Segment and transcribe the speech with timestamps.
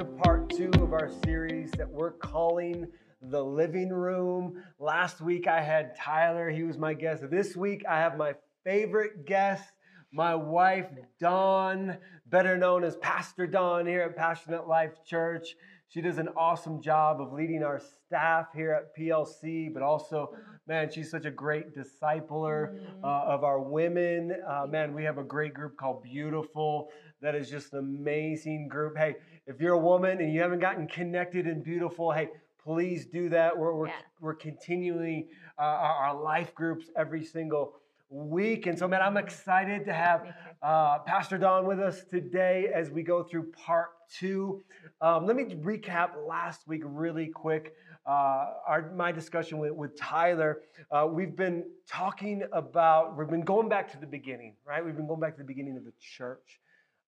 [0.00, 2.86] to part two of our series that we're calling
[3.20, 4.64] The Living Room.
[4.78, 7.22] Last week I had Tyler, he was my guest.
[7.30, 8.32] This week I have my
[8.64, 9.70] favorite guest,
[10.10, 10.86] my wife,
[11.20, 15.48] Dawn, better known as Pastor Dawn here at Passionate Life Church.
[15.88, 20.34] She does an awesome job of leading our staff here at PLC, but also,
[20.66, 24.32] man, she's such a great discipler uh, of our women.
[24.48, 26.88] Uh, man, we have a great group called Beautiful
[27.22, 28.96] that is just an amazing group.
[28.96, 29.16] Hey,
[29.46, 32.28] if you're a woman and you haven't gotten connected and beautiful, hey,
[32.62, 33.56] please do that.
[33.56, 33.94] We're, we're, Yeah.
[34.20, 37.74] we're continuing uh, our, our life groups every single
[38.10, 38.66] week.
[38.66, 43.02] And so, man, I'm excited to have uh, Pastor Dawn with us today as we
[43.02, 44.62] go through part two.
[45.00, 47.74] Um, let me recap last week really quick.
[48.06, 53.68] Uh, our, my discussion with, with Tyler, uh, we've been talking about, we've been going
[53.68, 54.84] back to the beginning, right?
[54.84, 56.60] We've been going back to the beginning of the church.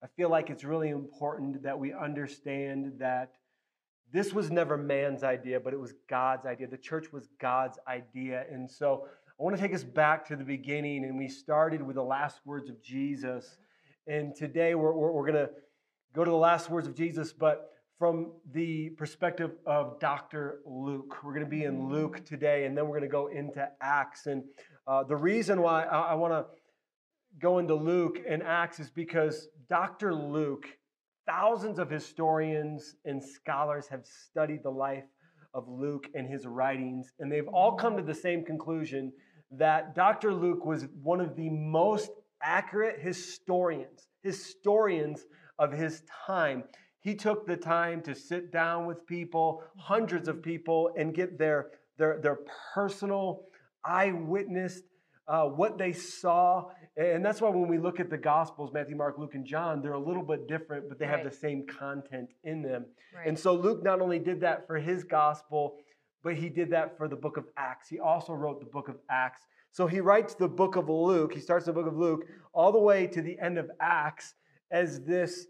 [0.02, 3.34] I feel like it's really important that we understand that
[4.12, 6.66] this was never man's idea, but it was God's idea.
[6.66, 8.44] The church was God's idea.
[8.50, 9.06] And so
[9.38, 12.40] I want to take us back to the beginning, and we started with the last
[12.44, 13.58] words of Jesus.
[14.06, 15.50] And today we're, we're, we're going to
[16.14, 17.70] go to the last words of Jesus, but
[18.02, 20.58] from the perspective of Dr.
[20.66, 21.22] Luke.
[21.22, 24.26] We're going to be in Luke today, and then we're going to go into Acts.
[24.26, 24.42] And
[24.88, 26.46] uh, the reason why I, I want to
[27.40, 30.14] go to Luke and Acts is because Dr.
[30.14, 30.66] Luke,
[31.26, 35.04] thousands of historians and scholars have studied the life
[35.54, 39.12] of Luke and his writings, and they've all come to the same conclusion
[39.50, 40.32] that Dr.
[40.32, 42.10] Luke was one of the most
[42.42, 45.26] accurate historians, historians
[45.58, 46.64] of his time.
[47.00, 51.66] He took the time to sit down with people, hundreds of people, and get their,
[51.98, 52.38] their, their
[52.74, 53.42] personal
[53.84, 54.80] eyewitness,
[55.32, 56.66] uh, what they saw.
[56.94, 59.94] And that's why when we look at the Gospels, Matthew, Mark, Luke, and John, they're
[59.94, 62.84] a little bit different, but they have the same content in them.
[63.16, 63.26] Right.
[63.26, 65.76] And so Luke not only did that for his gospel,
[66.22, 67.88] but he did that for the book of Acts.
[67.88, 69.40] He also wrote the book of Acts.
[69.70, 72.78] So he writes the book of Luke, he starts the book of Luke all the
[72.78, 74.34] way to the end of Acts
[74.70, 75.46] as this,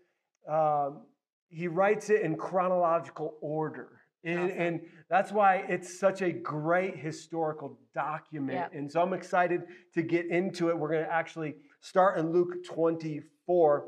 [0.49, 1.01] um,
[1.49, 4.02] he writes it in chronological order.
[4.25, 4.61] And, Awesome.
[4.61, 8.71] and that's why it's such a great historical document.
[8.73, 8.79] Yeah.
[8.79, 9.63] And so I'm excited
[9.95, 10.79] to get into it.
[10.79, 13.85] We're going to actually start in Luke 24.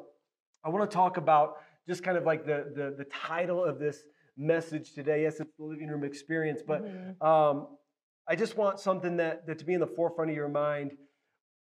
[0.65, 4.01] I want to talk about just kind of like the, the, the title of this
[4.37, 5.23] message today.
[5.23, 7.23] Yes, it's the living room experience, but Mhm.
[7.25, 7.69] um,
[8.27, 10.93] I just want something that, that to be in the forefront of your mind.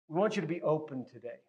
[0.08, 1.42] We want you to be open today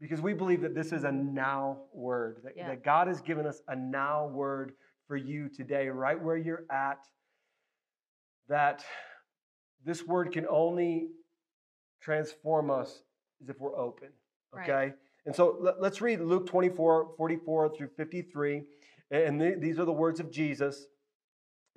[0.00, 2.68] because we believe that this is a now word, that, Yeah.
[2.68, 4.72] that God has given us a now word
[5.08, 6.98] for you today, right where you're at.
[8.48, 8.84] That
[9.84, 11.08] this word can only
[12.00, 13.02] transform us
[13.42, 14.08] as if we're open,
[14.52, 14.68] Right.
[14.70, 14.94] okay?
[15.26, 18.62] And so let, us read Luke 24, 44 through 53.
[19.10, 20.86] And th- these are the words of Jesus.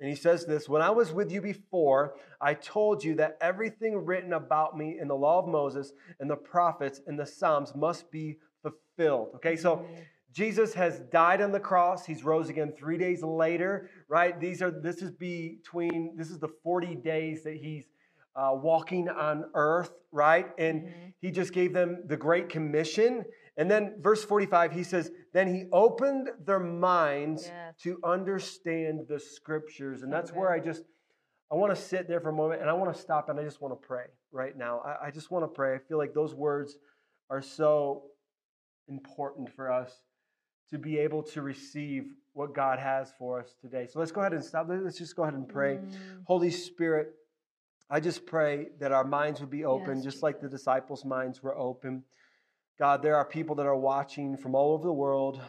[0.00, 4.04] And he says this When I was with you before, I told you that everything
[4.04, 8.10] written about me in the law of Moses and the prophets and the Psalms must
[8.10, 9.32] be fulfilled.
[9.36, 10.04] Okay, so Mhm.
[10.32, 12.06] Jesus has died on the cross.
[12.06, 14.38] He's rose again three days later, right?
[14.40, 17.84] These are this is between this is the 40 days that he's
[18.34, 20.50] uh, walking on earth, right?
[20.58, 21.14] And Mhm.
[21.20, 23.26] he just gave them the Great Commission.
[23.58, 27.76] And then verse 45, he says, Then he opened their minds Yes.
[27.82, 30.02] to understand the scriptures.
[30.02, 30.50] And that's where.
[30.50, 30.84] I just
[31.50, 33.44] I want to sit there for a moment and I want to stop and I
[33.44, 34.80] just want to pray right now.
[34.80, 35.74] I, I just want to pray.
[35.74, 36.78] I feel like those words
[37.28, 38.04] are so
[38.88, 40.00] important for us
[40.70, 43.86] to be able to receive what God has for us today.
[43.90, 44.66] So let's go ahead and stop.
[44.68, 45.76] Let's just go ahead and pray.
[45.76, 45.92] Mm.
[46.24, 47.08] Holy Spirit,
[47.90, 51.42] I just pray that our minds would be open, Yes, just like the disciples' minds
[51.42, 52.04] were open.
[52.78, 55.40] God, there are people that are watching from all over the world,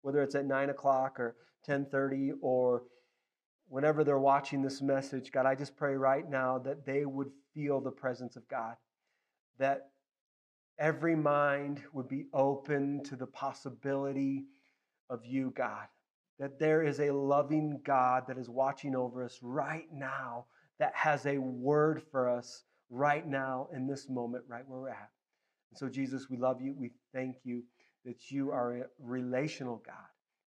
[0.00, 2.82] whether it's at nine o'clock or ten thirty or
[3.68, 5.30] whenever they're watching this message.
[5.30, 8.74] God, I just pray right now that they would feel the presence of God,
[9.58, 9.91] that
[10.78, 14.44] every mind would be open to the possibility
[15.10, 15.86] of you, God.
[16.38, 20.46] That there is a loving God that is watching over us right now,
[20.78, 25.10] that has a word for us right now in this moment, right where we're at.
[25.70, 26.74] And so, Jesus, we love you.
[26.76, 27.62] We thank you
[28.04, 29.94] that you are a relational God.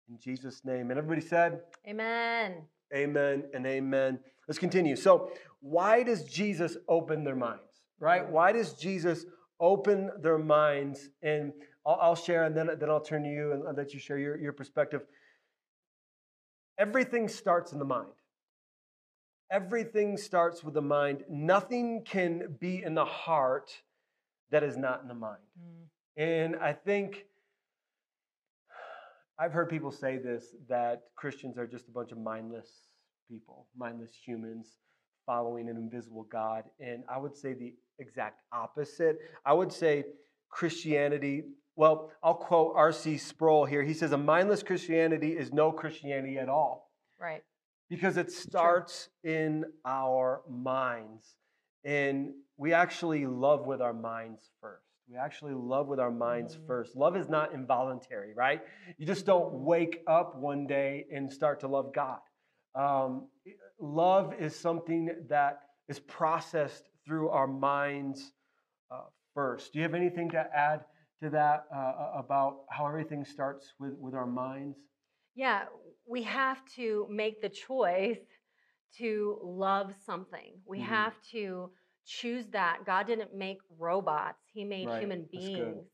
[0.10, 0.90] In Jesus' name.
[0.90, 2.64] And everybody said, Amen.
[2.94, 4.20] Amen and amen.
[4.48, 4.96] Let's continue.
[4.96, 5.32] So,
[5.62, 7.62] why does Jesus open their minds?
[8.00, 8.28] Right?
[8.28, 9.26] Why does Jesus
[9.64, 11.10] open their minds?
[11.22, 11.54] And
[11.86, 14.38] I'll, I'll share, and then, then I'll turn to you and let you share your,
[14.38, 15.04] your perspective.
[16.78, 18.08] Everything starts in the mind.
[19.52, 21.24] Everything starts with the mind.
[21.30, 23.72] Nothing can be in the heart
[24.52, 25.42] that is not in the mind.
[25.60, 25.84] Mm.
[26.18, 27.26] And I think
[29.40, 32.70] I've heard people say this that Christians are just a bunch of mindless
[33.30, 34.78] people, mindless humans
[35.26, 36.64] following an invisible God.
[36.80, 39.18] And I would say the exact opposite.
[39.46, 40.06] I would say
[40.50, 41.44] Christianity,
[41.76, 43.18] well, I'll quote R.C.
[43.18, 43.84] Sproul here.
[43.84, 46.92] He says, A mindless Christianity is no Christianity at all.
[47.20, 47.44] Right.
[47.90, 51.36] Because it starts in our minds.
[51.84, 54.86] And we actually love with our minds first.
[55.10, 56.66] We actually love with our minds Mm.
[56.66, 56.96] first.
[56.96, 58.62] Love is not involuntary, right?
[58.98, 62.20] You just don't wake up one day and start to love God.
[62.76, 63.28] Um,
[63.80, 68.32] love is something that is processed through our minds
[68.92, 69.04] uh,
[69.34, 69.74] first.
[69.74, 70.86] Do you have anything to add
[71.22, 74.78] to that uh, about how everything starts with, with our minds?
[75.36, 75.66] Yeah,
[76.08, 78.20] we have to make the choice
[78.98, 80.60] to love something.
[80.66, 80.82] We Mhm.
[80.82, 81.72] have to
[82.06, 82.86] choose that.
[82.86, 85.86] God didn't make robots, He made Right, human beings.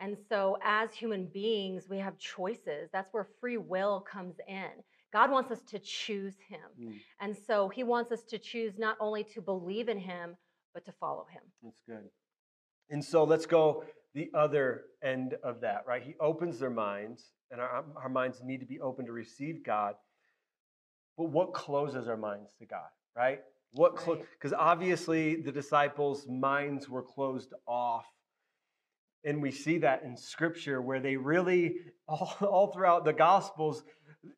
[0.00, 2.90] And so, as human beings, we have choices.
[2.92, 4.70] That's where free will comes in.
[5.12, 6.70] God wants us to choose Him.
[6.78, 10.36] Mm, And so, He wants us to choose not only to believe in Him,
[10.74, 11.42] but to follow Him.
[11.62, 12.10] that's good.
[12.90, 13.84] And so let's go
[14.14, 16.02] the other end of that, right?
[16.02, 19.64] He opens their minds, and our, um, our minds need to be open to receive
[19.64, 19.94] God.
[21.16, 23.40] But what closes our minds to God, right?
[23.72, 24.24] What Right.
[24.32, 28.06] because obviously the disciples' minds were closed off.
[29.24, 31.76] And we see that in scripture where they really,
[32.08, 33.82] all, all throughout the gospels,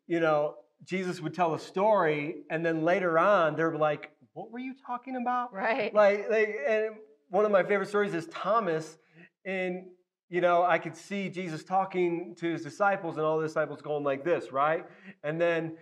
[0.07, 0.55] you know,
[0.85, 5.17] Jesus would tell a story, and then later on, they're like, What were you talking
[5.17, 5.55] about?
[5.55, 5.95] Right.
[5.95, 6.97] Like, like, and
[7.31, 8.99] one of my favorite stories is Thomas,
[9.47, 9.87] and
[10.29, 14.05] you know, I could see Jesus talking to his disciples, and all the disciples going
[14.05, 14.85] like this, right?
[15.25, 15.79] And then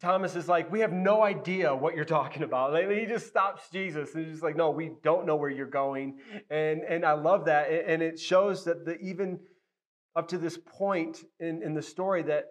[0.00, 3.70] Thomas is like, "We have no idea what you're talking about." Like, he just stops
[3.70, 6.18] Jesus, and he's just like, "No, we don't know where you're going."
[6.50, 9.38] And and I love that, and and it shows that the even
[10.16, 12.46] up to this point in in the story that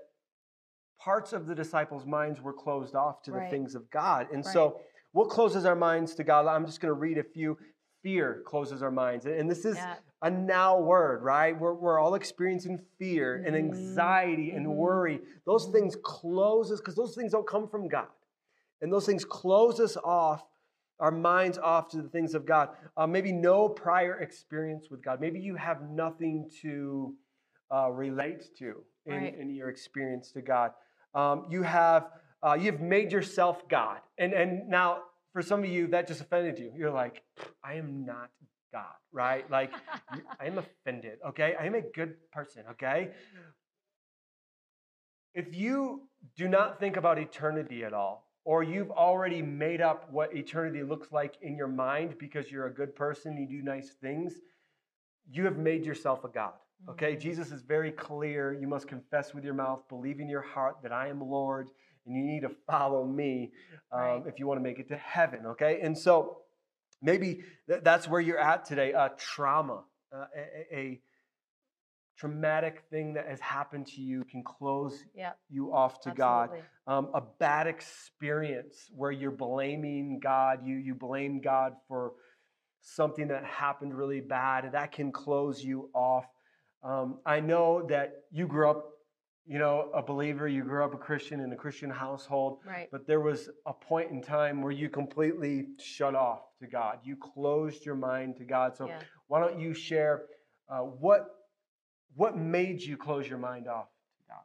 [0.98, 4.54] parts of the disciples' minds were closed off to the things of God, and Right.
[4.54, 4.80] so
[5.12, 6.46] what closes our minds to God?
[6.48, 7.58] I'm just going to read a few.
[8.04, 9.26] Fear closes our minds.
[9.26, 9.96] And this is Yeah.
[10.22, 11.58] a now word, right?
[11.60, 13.60] We're, we're all experiencing fear and Mhm.
[13.60, 14.76] anxiety and Mhm.
[14.76, 15.22] worry.
[15.46, 18.08] Those things close us because those things don't come from God.
[18.82, 20.46] And those things close us off,
[21.00, 22.70] our minds off to the things of God.
[22.96, 25.20] Uh, maybe no prior experience with God.
[25.20, 27.16] Maybe you have nothing to
[27.72, 29.36] uh, relate to in, Right.
[29.38, 30.74] in your experience to God.
[31.14, 32.12] Um, you have
[32.44, 35.00] uh, you've made yourself God, and and now
[35.34, 36.72] for some of you that just offended you.
[36.76, 37.22] You're like,
[37.64, 38.30] I am not
[38.72, 39.50] God, right?
[39.50, 39.72] Like
[40.40, 41.20] I am offended.
[41.30, 42.64] Okay, I am a good person.
[42.72, 43.10] Okay.
[45.34, 50.36] If you do not think about eternity at all, or you've already made up what
[50.36, 54.34] eternity looks like in your mind because you're a good person, you do nice things,
[55.30, 56.54] you have made yourself a God.
[56.88, 57.20] Okay, Mhm.
[57.20, 58.54] Jesus is very clear.
[58.54, 61.70] You must confess with your mouth, believe in your heart that I am Lord,
[62.10, 63.52] and you need to follow me
[63.92, 64.24] um, Right.
[64.28, 65.46] if you want to make it to heaven.
[65.46, 66.40] Okay, and so
[67.02, 68.94] maybe th- that's where you're at today.
[68.94, 69.84] Uh, trauma,
[70.14, 71.02] uh, a, a-
[72.18, 75.32] traumatic thing that has happened to you can close Yeah.
[75.50, 76.50] you off to God
[76.86, 82.14] um, a bad experience where you're blaming God, you you blame God for
[82.82, 86.26] something that happened really bad, that can close you off.
[86.84, 88.86] Um, I know that you grew up,
[89.50, 90.48] you know, a believer.
[90.48, 92.88] You grew up a Christian in a Christian household, Right.
[92.92, 97.00] but there was a point in time where you completely shut off to God.
[97.04, 98.78] You closed your mind to God.
[98.78, 99.02] So yeah.
[99.26, 100.28] why don't you share
[100.70, 101.36] uh, what
[102.14, 103.88] what made you close your mind off
[104.18, 104.44] to God?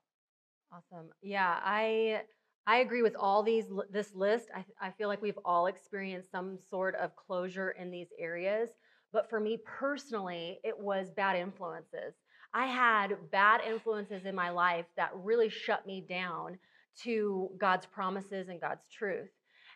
[0.73, 1.11] Awesome.
[1.21, 2.23] Yeah, I
[2.67, 4.47] I agree with all these this list.
[4.55, 8.71] I I feel like we've all experienced some sort of closure in these areas,
[9.13, 12.15] but for me personally, it was bad influences.
[12.55, 16.57] I had bad influences in my life that really shut me down
[17.03, 19.31] to God's promises and God's truth.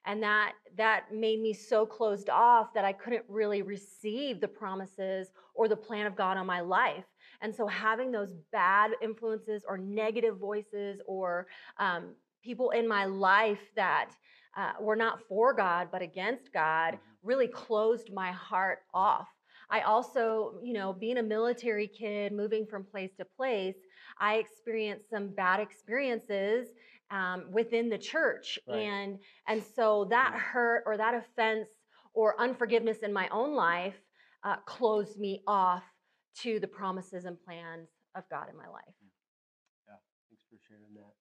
[0.06, 5.32] And that that made me so closed off that I couldn't really receive the promises
[5.54, 7.04] or the plan of God on my life.
[7.42, 13.60] And so, having those bad influences or negative voices or um, people in my life
[13.74, 14.10] that
[14.56, 19.28] uh, were not for God but against God really closed my heart off.
[19.70, 23.76] I also, you know, being a military kid, moving from place to place,
[24.18, 26.68] I experienced some bad experiences
[27.10, 28.78] um, within the church, Right.
[28.78, 30.38] and and so that Mm.
[30.38, 31.68] hurt or that offense
[32.14, 34.00] or unforgiveness in my own life
[34.44, 35.84] uh, closed me off
[36.42, 38.94] to the promises and plans of God in my life.
[39.86, 39.96] Yeah,
[40.28, 41.14] thanks for sharing that.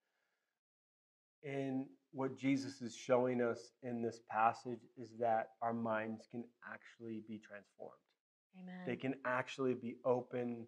[1.43, 7.21] And what Jesus is showing us in this passage is that our minds can actually
[7.27, 7.93] be transformed.
[8.61, 8.75] Amen.
[8.85, 10.67] They can actually be open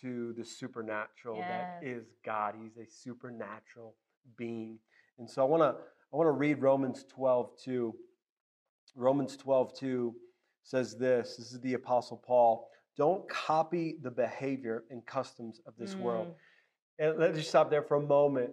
[0.00, 1.98] to the supernatural that Yes.
[2.02, 2.54] is God.
[2.60, 3.96] He's a supernatural
[4.36, 4.78] being.
[5.18, 5.80] And so I want to
[6.12, 7.94] I want to read Romans 12 2.
[8.94, 10.14] Romans 12 2
[10.62, 11.36] says this.
[11.36, 12.68] This is the Apostle Paul.
[12.96, 16.28] Don't copy the behavior and customs of this world.
[16.28, 16.34] Mm,
[17.10, 18.50] And let's just stop there for a moment.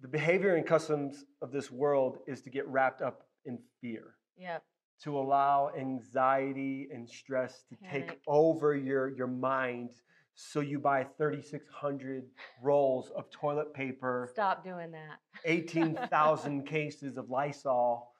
[0.00, 4.64] The behavior and customs of this world is to get wrapped up in fear, Yep.
[5.02, 9.90] To allow anxiety and stress to take over your, your mind.
[10.34, 12.24] So you buy 3,600
[12.62, 15.18] rolls of toilet paper, Stop doing that.
[15.44, 18.10] 18,000 cases of Lysol.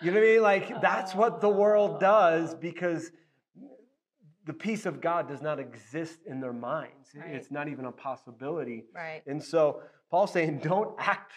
[0.00, 0.42] You know what I mean?
[0.42, 2.58] Like, that's what the world does oh.
[2.60, 3.10] because
[4.44, 7.10] the peace of God does not exist in their minds.
[7.14, 7.30] Right.
[7.30, 8.84] It's not even a possibility.
[8.94, 9.22] Right.
[9.26, 11.32] And so Paul's saying, don't act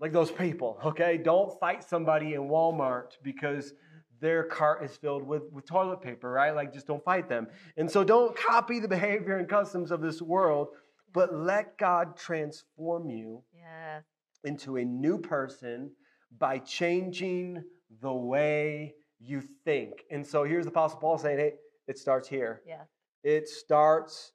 [0.00, 1.18] like those people, okay?
[1.18, 3.72] Don't fight somebody in Walmart because
[4.20, 6.54] their cart is filled with, with toilet paper, right?
[6.54, 7.46] Like, just don't fight them.
[7.76, 10.68] And so don't copy the behavior and customs of this world,
[11.12, 14.04] but let God transform you Yes.
[14.44, 15.92] into a new person
[16.38, 17.62] by changing
[18.02, 20.04] the way you think.
[20.10, 21.54] And so here's the Apostle Paul saying, hey,
[21.86, 22.62] it starts here.
[22.66, 22.86] Yes.
[23.24, 24.32] It starts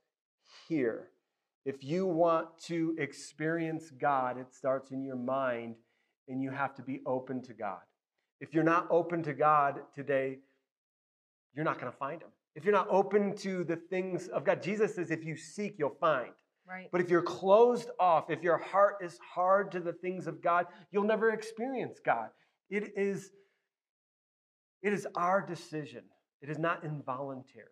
[0.67, 1.09] here.
[1.65, 5.75] If you want to experience God, it starts in your mind,
[6.27, 7.79] and you have to be open to God.
[8.43, 10.39] If you're not open to God today,
[11.55, 12.27] you're not going to find Him.
[12.55, 15.95] If you're not open to the things of God, Jesus says, if you seek, you'll
[15.97, 16.33] find.
[16.67, 16.89] Right.
[16.91, 20.65] But if you're closed off, if your heart is hard to the things of God,
[20.91, 22.31] you'll never experience God.
[22.69, 23.31] It is,
[24.81, 26.03] it is our decision.
[26.41, 27.67] It is not involuntary.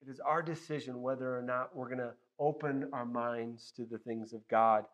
[0.00, 3.98] It is our decision whether or not we're going to open our minds to the
[3.98, 4.84] things of God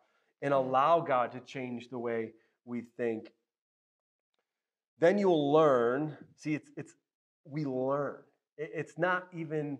[0.41, 0.57] and mm.
[0.57, 2.31] allow God to change the way
[2.65, 3.29] we think.
[4.99, 6.17] Then you'll learn.
[6.35, 6.93] See, it's, it's
[7.45, 8.17] we learn.
[8.57, 9.77] It's not even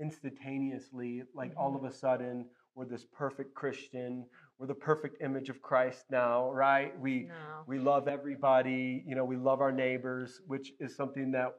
[0.00, 4.26] instantaneously, like all of a sudden, we're this perfect Christian.
[4.58, 6.98] We're the perfect image of Christ now, right?
[7.00, 7.34] We No.
[7.66, 9.02] we love everybody.
[9.06, 11.54] You know, we love our neighbors, which is something that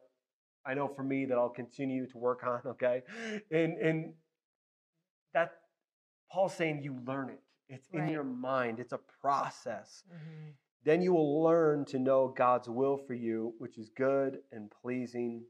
[0.65, 2.61] I know for me that I'll continue to work on.
[2.65, 3.01] Okay,
[3.51, 4.13] and and
[5.33, 5.51] that
[6.31, 7.41] Paul's saying you learn it.
[7.67, 8.79] It's in your mind.
[8.79, 10.03] It's a process.
[10.11, 10.53] Mhm.
[10.83, 15.43] Then you will learn to know God's will for you, which is good and pleasing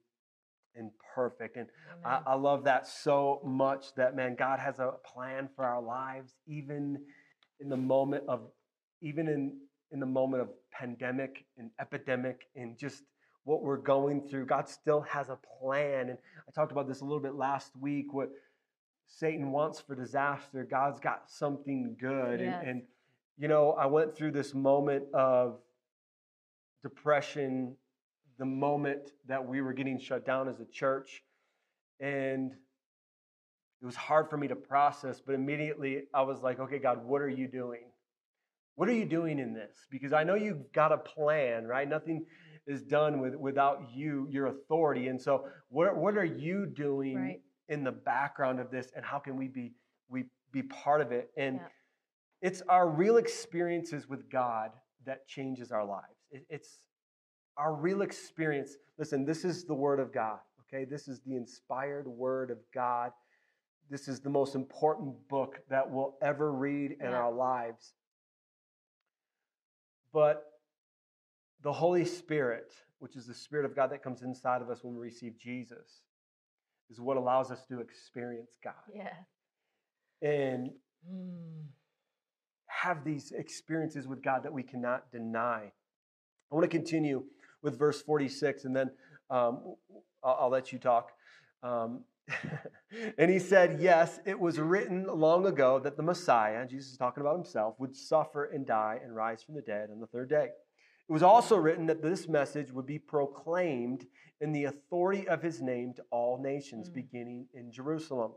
[0.75, 1.57] and perfect.
[1.57, 1.67] And
[2.05, 6.33] I, I love that so much that, man, God has a plan for our lives,
[6.47, 6.99] even
[7.59, 8.41] in the moment of,
[9.01, 9.57] even in,
[9.91, 13.03] in the moment of pandemic and epidemic and just
[13.43, 14.45] what we're going through.
[14.45, 16.09] God still has a plan.
[16.09, 18.13] And I talked about this a little bit last week.
[18.13, 18.29] What
[19.07, 22.39] Satan wants for disaster, God's got something good.
[22.39, 22.59] Yes.
[22.61, 22.81] And, and,
[23.37, 25.59] you know, I went through this moment of
[26.83, 27.75] depression
[28.37, 31.23] the moment that we were getting shut down as a church.
[31.99, 32.51] And
[33.81, 37.21] it was hard for me to process, but immediately I was like, okay, God, what
[37.21, 37.83] are you doing?
[38.75, 39.75] What are you doing in this?
[39.91, 41.87] Because I know you've got a plan, right?
[41.87, 42.25] Nothing
[42.67, 45.07] is done with, without you, your authority.
[45.07, 47.41] And so, what, what are you doing Right.
[47.69, 49.73] in the background of this, and how can we be
[50.09, 51.31] we be part of it?
[51.37, 51.67] And Yeah.
[52.41, 54.71] It's our real experiences with God
[55.05, 56.05] that changes our lives.
[56.49, 56.79] It's
[57.57, 58.77] our real experience.
[58.97, 60.85] Listen, this is the Word of God, okay?
[60.85, 63.11] This is the inspired Word of God.
[63.89, 67.17] This is the most important book that we'll ever read in Yeah.
[67.17, 67.93] our lives.
[70.13, 70.59] But
[71.61, 74.93] the Holy Spirit, which is the Spirit of God that comes inside of us when
[74.95, 76.03] we receive Jesus,
[76.89, 79.23] is what allows us to experience God Yeah.
[80.21, 80.71] and
[81.09, 81.67] Mm.
[82.81, 85.71] Have these experiences with God that we cannot deny.
[86.51, 87.23] I want to continue
[87.61, 88.89] with verse 46, and then
[89.29, 89.75] um,
[90.23, 91.11] I'll, I'll let you talk.
[91.61, 92.05] Um,
[93.19, 97.21] and he said, Yes, it was written long ago that the Messiah, Jesus is talking
[97.21, 100.49] about himself, would suffer and die and rise from the dead on the third day.
[101.07, 104.07] It was also written that this message would be proclaimed
[104.39, 106.93] in the authority of his name to all nations, Mm.
[106.93, 108.31] beginning in Jerusalem.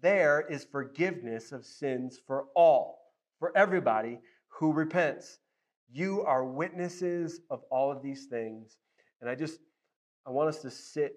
[0.00, 3.05] There is forgiveness of sins for all,
[3.38, 5.38] for everybody who repents.
[5.92, 8.76] You are witnesses of all of these things.
[9.20, 9.60] And I just,
[10.26, 11.14] I want us to sit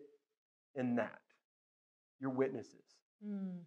[0.76, 1.20] in that.
[2.20, 2.76] You're witnesses.
[3.26, 3.60] Mm.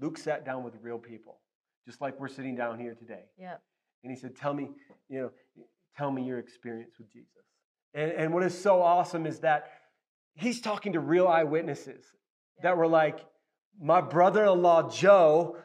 [0.00, 1.38] Luke sat down with real people,
[1.86, 3.24] just like we're sitting down here today.
[3.38, 3.62] Yep.
[4.02, 4.70] And he said, Tell me,
[5.08, 5.30] you know,
[5.96, 7.28] tell me your experience with Jesus.
[7.94, 9.70] And, and what is so awesome is that
[10.34, 12.04] he's talking to real eyewitnesses
[12.56, 12.62] Yeah.
[12.64, 13.20] that were like,
[13.80, 15.56] My brother in law, Joe,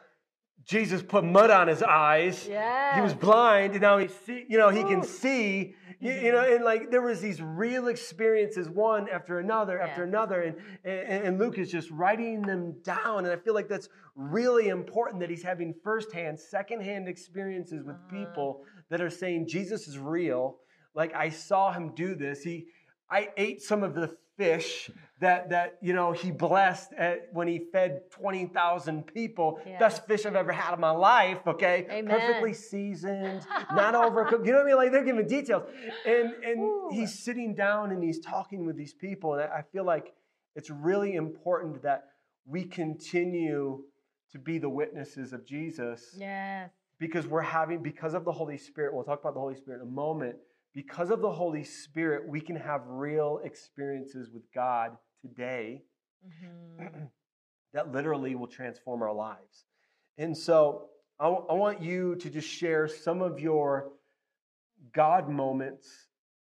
[0.68, 2.46] Jesus put mud on his eyes.
[2.46, 2.94] Yeah.
[2.96, 5.74] He was blind, and now he see, you know, he can see.
[5.98, 10.08] You, you know, and like there was these real experiences, one after another after Yeah.
[10.08, 13.88] another, and, and and Luke is just writing them down, and I feel like that's
[14.14, 18.18] really important that he's having firsthand, secondhand experiences with Uh-huh.
[18.24, 20.58] people that are saying Jesus is real.
[20.94, 22.42] Like I saw him do this.
[22.42, 22.66] He,
[23.10, 24.90] I ate some of the fish
[25.20, 29.60] that that you know he blessed at, when he fed twenty thousand people.
[29.66, 29.78] Yeah.
[29.78, 31.40] Best fish I've ever had in my life.
[31.46, 32.08] Okay, Amen.
[32.08, 34.46] perfectly seasoned, not overcooked.
[34.46, 34.76] You know what I mean?
[34.76, 35.64] Like they're giving details,
[36.06, 36.88] and and Ooh.
[36.92, 40.14] he's sitting down and he's talking with these people, and I, I feel like
[40.54, 42.04] it's really important that
[42.46, 43.82] we continue
[44.32, 46.70] to be the witnesses of Jesus Yes.
[46.98, 48.94] because we're having because of the Holy Spirit.
[48.94, 50.36] We'll talk about the Holy Spirit in a moment.
[50.78, 55.82] Because of the Holy Spirit, we can have real experiences with God today
[56.24, 57.10] Mhm.
[57.72, 59.64] that literally will transform our lives.
[60.18, 63.90] And so I, w- I want you to just share some of your
[64.92, 65.88] God moments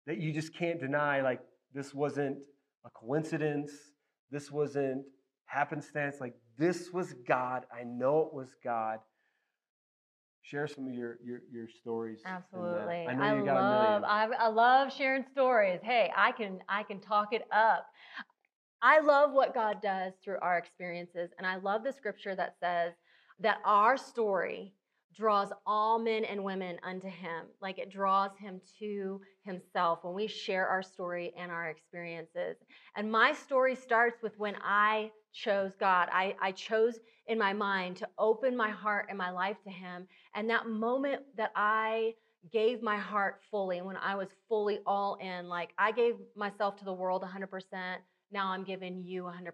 [0.06, 1.20] that you just can't deny.
[1.20, 1.42] Like,
[1.74, 2.42] this wasn't
[2.86, 3.70] a coincidence,
[4.30, 5.04] this wasn't
[5.44, 6.22] happenstance.
[6.22, 7.66] Like, this was God.
[7.70, 9.00] I know it was God.
[10.42, 12.20] Share some of your, your, your stories.
[12.26, 13.06] Absolutely.
[13.08, 14.04] I know you got love, a million.
[14.04, 15.80] I, I love sharing stories.
[15.82, 17.86] Hey, I can I can talk it up.
[18.82, 22.92] I love what God does through our experiences, and I love the scripture that says
[23.38, 24.74] that our story
[25.14, 27.46] draws all men and women unto Him.
[27.60, 32.56] Like it draws Him to Himself when we share our story and our experiences.
[32.96, 36.08] And my story starts with when I chose God.
[36.12, 40.06] I, I chose in my mind to open my heart and my life to Him.
[40.34, 42.14] And that moment that I
[42.52, 46.84] gave my heart fully, when I was fully all in, like I gave myself to
[46.84, 47.96] the world 100%,
[48.32, 49.50] now I'm giving you 100%,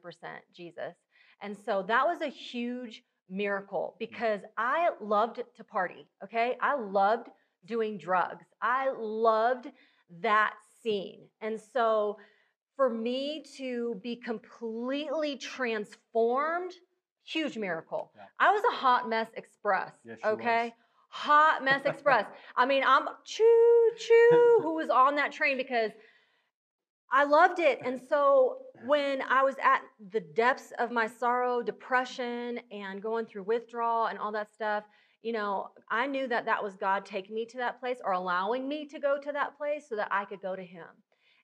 [0.55, 0.95] Jesus.
[1.43, 3.99] And so that was a huge miracle mm.
[3.99, 6.56] because I loved to party, okay?
[6.61, 7.28] I loved
[7.66, 8.44] doing drugs.
[8.62, 9.70] I loved
[10.20, 11.28] that scene.
[11.40, 12.18] And so
[12.76, 16.72] for me to be completely transformed,
[17.24, 18.12] huge miracle.
[18.16, 18.22] Yeah.
[18.38, 20.64] I was a hot mess express, Yes, okay?
[20.64, 20.72] was.
[21.11, 22.26] Hot mess express.
[22.57, 25.90] I mean, I'm choo choo who was on that train because
[27.11, 27.81] I loved it.
[27.85, 33.45] And so when I was at the depths of my sorrow, depression, and going through
[33.45, 34.85] withdrawal and all that stuff,
[35.23, 38.69] you know, I knew that that was God taking me to that place or allowing
[38.69, 40.87] me to go to that place so that I could go to Him.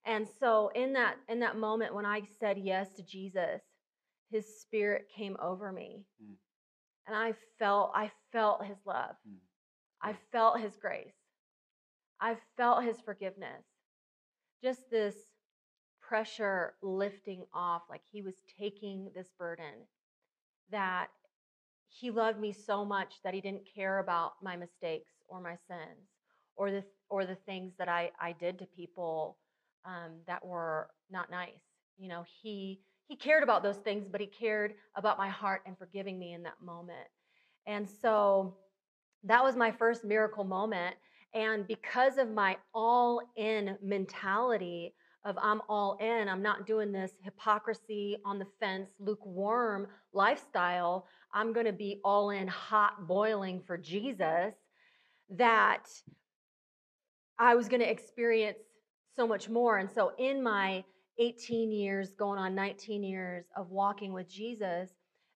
[0.07, 3.63] And so in that in that moment when I said yes to Jesus,
[4.31, 6.37] His Spirit came over me, Mm.
[7.07, 9.39] and I felt I felt His love, Mm.
[10.03, 11.17] I felt His grace,
[12.21, 13.65] I felt His forgiveness.
[14.63, 15.15] Just this
[16.09, 19.87] pressure lifting off, like He was taking this burden
[20.71, 21.09] that
[21.89, 26.09] he loved me so much that he didn't care about my mistakes or my sins
[26.57, 29.39] or the or the things that I, I did to people
[29.85, 31.63] um, that were not nice.
[31.99, 35.79] You know, he he cared about those things, but he cared about my heart and
[35.79, 37.07] forgiving me in that moment.
[37.67, 38.57] And so
[39.25, 40.97] that was my first miracle moment.
[41.35, 47.13] And because of my all in mentality of I'm all in, I'm not doing this
[47.23, 51.07] hypocrisy on the fence, lukewarm lifestyle.
[51.33, 54.55] I'm going to be all in, hot, boiling for Jesus,
[55.31, 55.87] that
[57.39, 58.59] I was going to experience
[59.17, 59.79] so much more.
[59.79, 60.85] And so, in my
[61.19, 64.91] 18 years, going on 19 years of walking with Jesus,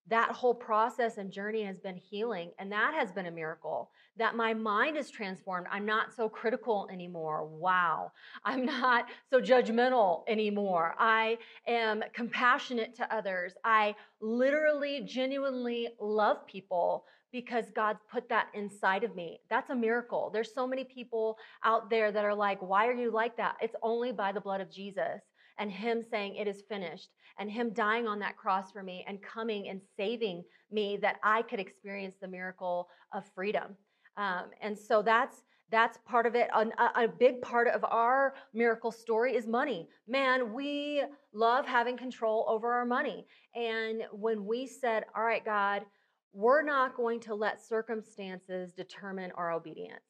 [0.09, 2.51] that whole process and journey has been healing.
[2.59, 5.67] And that has been a miracle that my mind is transformed.
[5.71, 7.45] I'm not so critical anymore.
[7.45, 8.11] Wow.
[8.43, 10.95] I'm not so judgmental anymore.
[10.97, 13.53] I am compassionate to others.
[13.63, 19.39] I literally, genuinely love people because God's put that inside of me.
[19.49, 20.31] That's a miracle.
[20.33, 23.55] There's so many people out there that are like, why are you like that?
[23.61, 25.21] It's only by the blood of Jesus
[25.59, 29.21] and Him saying, it is finished, and Him dying on that cross for me and
[29.21, 33.75] coming and saving me that I could experience the miracle of freedom.
[34.17, 36.49] Um, and so that's that's part of it.
[36.55, 39.87] A, a big part of our miracle story is money.
[40.07, 43.27] Man, we love having control over our money.
[43.55, 45.85] And when we said, All right, God,
[46.33, 50.01] we're not going to let circumstances determine our obedience,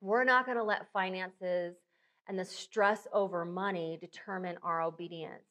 [0.00, 1.76] we're not going to let finances
[2.28, 5.44] and the stress over money determine our obedience.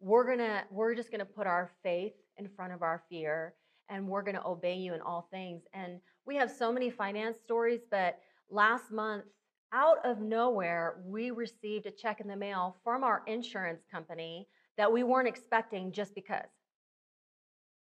[0.00, 3.54] We're to, we're just to put our faith in front of our fear
[3.88, 5.62] and we're to obey you in all things.
[5.72, 8.18] And we have so many finance stories, but
[8.50, 9.24] last month,
[9.72, 14.92] out of nowhere, we received a check in the mail from our insurance company that
[14.92, 16.48] we weren't expecting just because.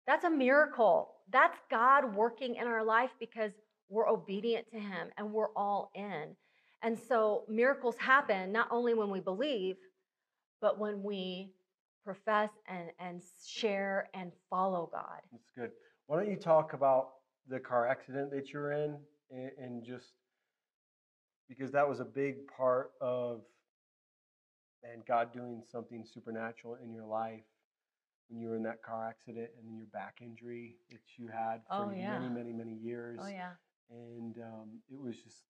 [0.08, 1.12] That's a miracle.
[1.32, 3.52] That's God working in our life because
[3.90, 6.36] we're obedient to Him and we're all in.
[6.82, 9.78] And so miracles happen not only when we believe,
[10.62, 11.52] but when we
[12.04, 15.22] profess and, and share and follow God.
[15.32, 15.72] That's good.
[16.08, 17.10] Why don't you talk about
[17.48, 18.98] the car accident that you're in
[19.32, 20.14] and, and just
[21.50, 23.42] because that was a big part of
[24.84, 27.42] and God doing something supernatural in your life
[28.30, 31.62] when you were in that car accident and then your back injury that you had
[31.68, 32.20] for Oh, yeah.
[32.20, 33.20] many, many, many years.
[33.24, 33.52] Oh, yeah.
[33.90, 35.44] And um, it was just,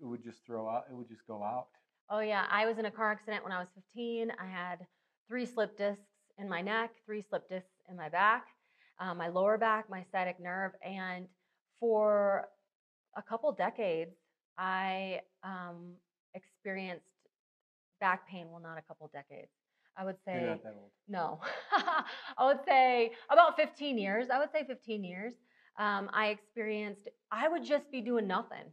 [0.00, 1.66] it would just throw out, it would just go out.
[2.10, 2.46] Oh, yeah.
[2.50, 4.32] I was in a car accident when I was 15.
[4.38, 4.86] I had
[5.28, 6.02] three slip discs
[6.38, 8.46] in my neck, three slip discs in my back,
[9.00, 10.72] uh, my lower back, my sciatic nerve.
[10.82, 11.26] And
[11.80, 12.48] for
[13.16, 14.16] a couple decades,
[14.56, 15.92] I um,
[16.34, 17.04] experienced
[18.00, 18.46] back pain.
[18.50, 19.50] Well, not a couple decades.
[19.96, 20.90] I would You're say, not that old.
[21.08, 21.40] no,
[22.38, 24.28] I would say about 15 years.
[24.30, 25.34] I would say 15 years.
[25.78, 28.64] Um, I experienced, I would just be doing nothing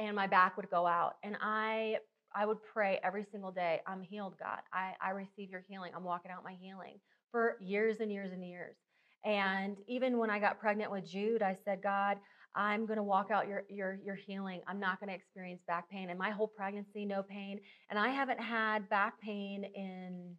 [0.00, 1.16] and my back would go out.
[1.22, 1.96] And I,
[2.34, 4.60] I would pray every single day, I'm healed, God.
[4.72, 5.92] I, I receive your healing.
[5.94, 6.98] I'm walking out my healing
[7.30, 8.76] for years and years and years.
[9.24, 12.16] And even when I got pregnant with Jude, I said, God,
[12.54, 14.62] I'm going to walk out your, your, your healing.
[14.66, 16.08] I'm not going to experience back pain.
[16.08, 17.60] And my whole pregnancy, no pain.
[17.90, 20.34] And I haven't had back pain in,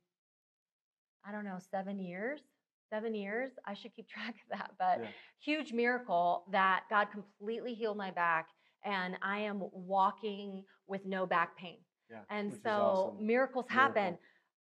[1.24, 2.42] I don't know, seven years.
[2.90, 3.52] Seven years.
[3.66, 4.72] I should keep track of that.
[4.80, 5.08] But Yeah.
[5.40, 8.48] huge miracle that God completely healed my back
[8.84, 11.78] and I am walking with no back pain.
[12.10, 12.20] Yeah.
[12.30, 13.26] And so awesome.
[13.26, 14.02] miracles Miracle.
[14.02, 14.18] happen.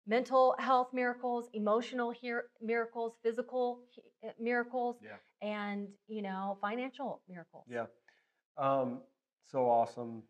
[0.06, 5.17] Mental health miracles, emotional hear- miracles, physical he- uh, miracles, Yeah.
[5.41, 7.65] and you know, financial miracles.
[7.69, 7.86] Yeah.
[8.58, 9.02] Um,
[9.45, 10.23] so awesome.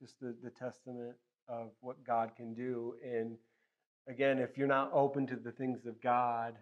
[0.00, 1.14] Just the, the testament
[1.48, 2.94] of what God can do.
[3.04, 3.36] And
[4.08, 6.54] again, if you're not open to the things of God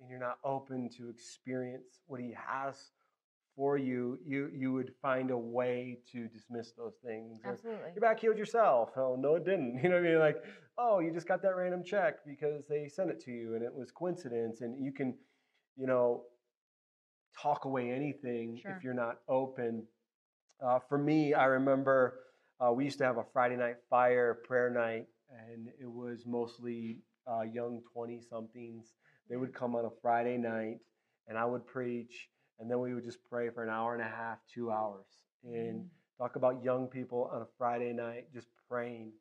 [0.00, 2.90] and you're not open to experience what He has
[3.56, 7.40] for you, you you would find a way to dismiss those things.
[7.44, 7.90] Absolutely.
[7.94, 8.90] your back healed yourself.
[8.96, 9.78] Oh, no, it didn't.
[9.82, 10.18] You know what I mean?
[10.18, 10.36] Like,
[10.78, 13.72] oh, you just got that random check because they sent it to you and it
[13.72, 14.60] was coincidence.
[14.62, 15.14] And you can,
[15.76, 16.24] you know,
[17.40, 18.72] talk away anything Sure.
[18.76, 19.84] if you're not open.
[20.64, 22.20] Uh, for me, I remember
[22.60, 25.06] uh, we used to have a Friday night fire prayer night,
[25.50, 28.94] and it was mostly uh, young 20 somethings.
[29.28, 30.78] They would come on a Friday night,
[31.26, 34.08] and I would preach, and then we would just pray for an hour and a
[34.08, 35.06] half, two hours.
[35.44, 35.90] And Mm.
[36.18, 39.12] talk about young people on a Friday night just praying.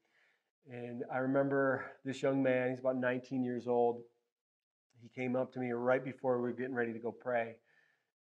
[0.69, 4.03] And I remember this young man, he's about 19 years old.
[5.01, 7.57] He came up to me right before we were getting ready to go pray.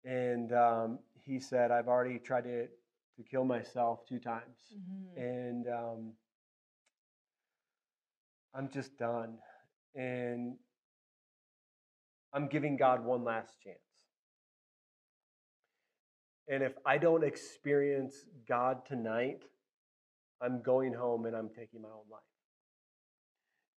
[0.05, 4.59] And um, he said, I've already tried to, to kill myself two times.
[4.75, 5.17] Mhm.
[5.17, 6.13] And um,
[8.55, 9.39] I'm just done.
[9.95, 10.57] And
[12.33, 13.79] I'm giving God one last chance.
[16.49, 19.43] And if I don't experience God tonight,
[20.41, 22.21] I'm going home and I'm taking my own life.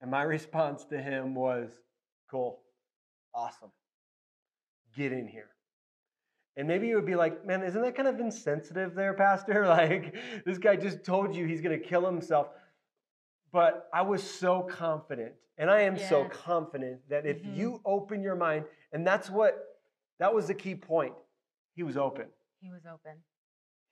[0.01, 1.71] And my response to him was,
[2.31, 2.61] Cool,
[3.35, 3.71] awesome,
[4.95, 5.49] get in here.
[6.57, 9.67] And maybe you would be like, Man, isn't that kind of insensitive there, Pastor?
[9.67, 12.49] Like, this guy just told you he's going to kill himself.
[13.51, 17.57] But I was so confident, and I am so confident that if Mhm.
[17.57, 19.79] you open your mind, and that's what,
[20.19, 21.15] that was the key point.
[21.75, 22.27] He was open.
[22.61, 23.23] He was open.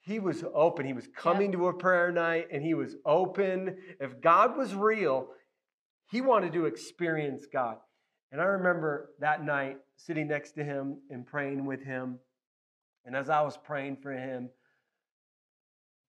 [0.01, 0.87] He was open.
[0.87, 3.77] He was coming to a prayer night and he was open.
[4.01, 5.29] If God was real,
[6.11, 7.79] he wanted to experience God.
[8.31, 12.19] And I remember that night sitting next to him and praying with him.
[13.05, 14.51] And as I was praying for him,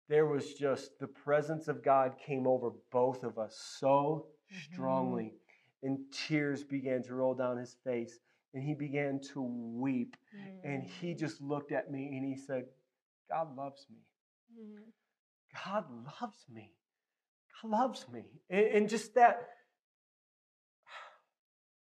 [0.09, 4.73] there was just the presence of God came over both of us so Mhm.
[4.73, 5.33] strongly.
[5.83, 8.19] And tears began to roll down his face.
[8.53, 10.15] And he began to weep.
[10.63, 11.19] And he Mm.
[11.19, 12.65] just looked at me and he said,
[13.29, 13.97] God loves me.
[14.57, 14.83] Mhm.
[15.65, 15.85] God
[16.21, 16.73] loves me.
[17.61, 18.23] God loves me.
[18.49, 19.49] And, and just that,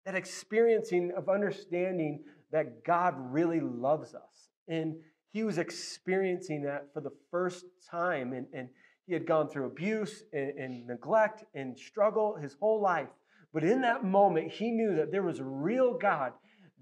[0.04, 4.50] that experiencing of understanding that God really loves us.
[4.68, 4.96] And
[5.32, 8.32] he was experiencing that for the first time.
[8.32, 8.68] And, and
[9.06, 13.08] he had gone through abuse and, and neglect and struggle his whole life.
[13.52, 16.32] But in that moment, he knew that there was a real God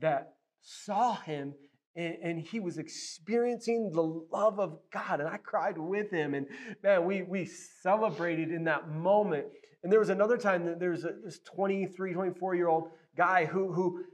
[0.00, 1.54] that saw him
[1.96, 5.20] and, he was experiencing the love of God.
[5.20, 6.34] And I cried with him.
[6.34, 6.46] And
[6.82, 9.46] man, we, we celebrated in that moment.
[9.82, 13.72] And there was another time that there was this 23, 24 year old guy who,
[13.72, 14.04] who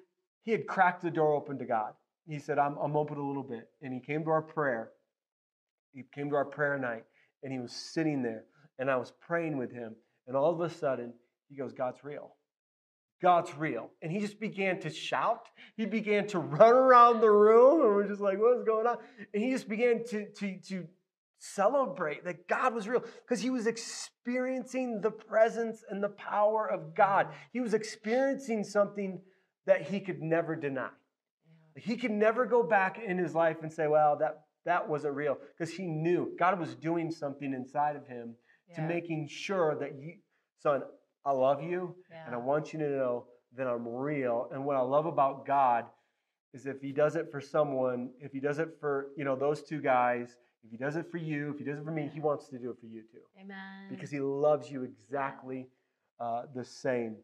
[0.42, 1.92] he had cracked the door open to God.
[2.26, 3.68] He said, I'm, I'm open a little bit.
[3.82, 4.90] And he came to our prayer.
[5.92, 7.04] He came to our prayer night
[7.42, 8.44] and he was sitting there.
[8.78, 9.94] And I was praying with him.
[10.26, 11.12] And all of a sudden,
[11.48, 12.34] he goes, God's real.
[13.22, 13.90] God's real.
[14.02, 15.48] And he just began to shout.
[15.76, 18.98] He began to run around the room, and we're just like, what's going on?
[19.32, 20.86] And he just began to, to, to
[21.38, 26.94] celebrate that God was real because he was experiencing the presence and the power of
[26.94, 27.28] God.
[27.52, 29.20] He was experiencing something
[29.66, 30.88] that he could never deny.
[31.74, 35.36] He could never go back in his life and say, well, that, that wasn't real
[35.56, 38.34] because he knew God was doing something inside of him
[38.74, 40.14] to making sure that you,
[40.58, 40.82] son,
[41.26, 43.24] I love you and I want you to know
[43.56, 44.48] that I'm real.
[44.52, 45.86] And what I love about God
[46.54, 49.62] is if he does it for someone, if he does it for, you know, those
[49.62, 52.20] two guys, if he does it for you, if he does it for me, he
[52.20, 53.88] wants to do it for you too Amen.
[53.90, 55.66] because he loves you exactly
[56.20, 57.16] uh, the same.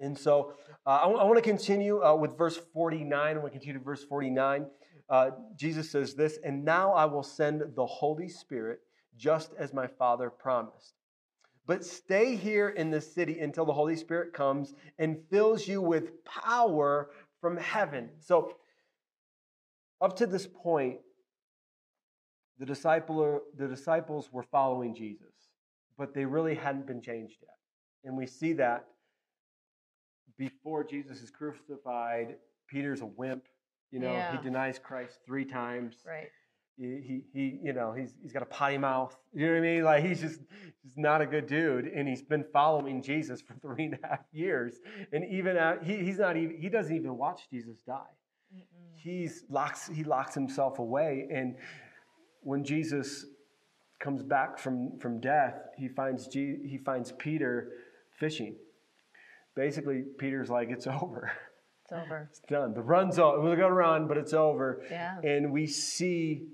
[0.00, 0.54] And so
[0.86, 3.12] uh, I, want to continue uh, with verse 49.
[3.12, 4.66] I want to continue to verse 49.
[5.08, 8.80] Uh, Jesus says this, and now I will send the Holy Spirit
[9.16, 10.94] just as my Father promised.
[11.66, 16.24] But stay here in the city until the Holy Spirit comes and fills you with
[16.24, 18.10] power from heaven.
[18.18, 18.56] So,
[20.00, 20.98] up to this point,
[22.58, 25.50] the, disciple, the disciples were following Jesus,
[25.96, 27.56] but they really hadn't been changed yet.
[28.04, 28.86] And we see that
[30.36, 32.36] before Jesus is crucified,
[32.68, 33.46] Peter's a wimp.
[33.92, 34.36] You know, Yeah.
[34.36, 35.96] he denies Christ three times.
[36.06, 36.30] right.
[36.78, 39.16] He, he, you know, he's, he's got a potty mouth.
[39.34, 39.84] You know what I mean?
[39.84, 40.40] Like he's just,
[40.84, 41.86] just not a good dude.
[41.86, 44.74] And he's been following Jesus for three and a half years.
[45.12, 48.00] And even at, he, he's not even, he doesn't even watch Jesus die.
[48.54, 48.62] Mm-mm.
[48.94, 51.28] He's locks, he locks himself away.
[51.32, 51.56] And
[52.42, 53.24] when Jesus
[54.00, 57.70] comes back from, from death, he finds, he finds Peter
[58.18, 58.56] fishing.
[59.54, 61.32] Basically, Peter's like, it's over.
[61.84, 62.28] It's over.
[62.30, 62.74] It's done.
[62.74, 63.40] The run's over.
[63.40, 64.82] We're going to run, but it's over.
[64.90, 65.18] Yeah.
[65.22, 66.46] And we see,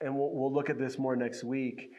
[0.00, 1.92] and we'll, we'll look at this more next week,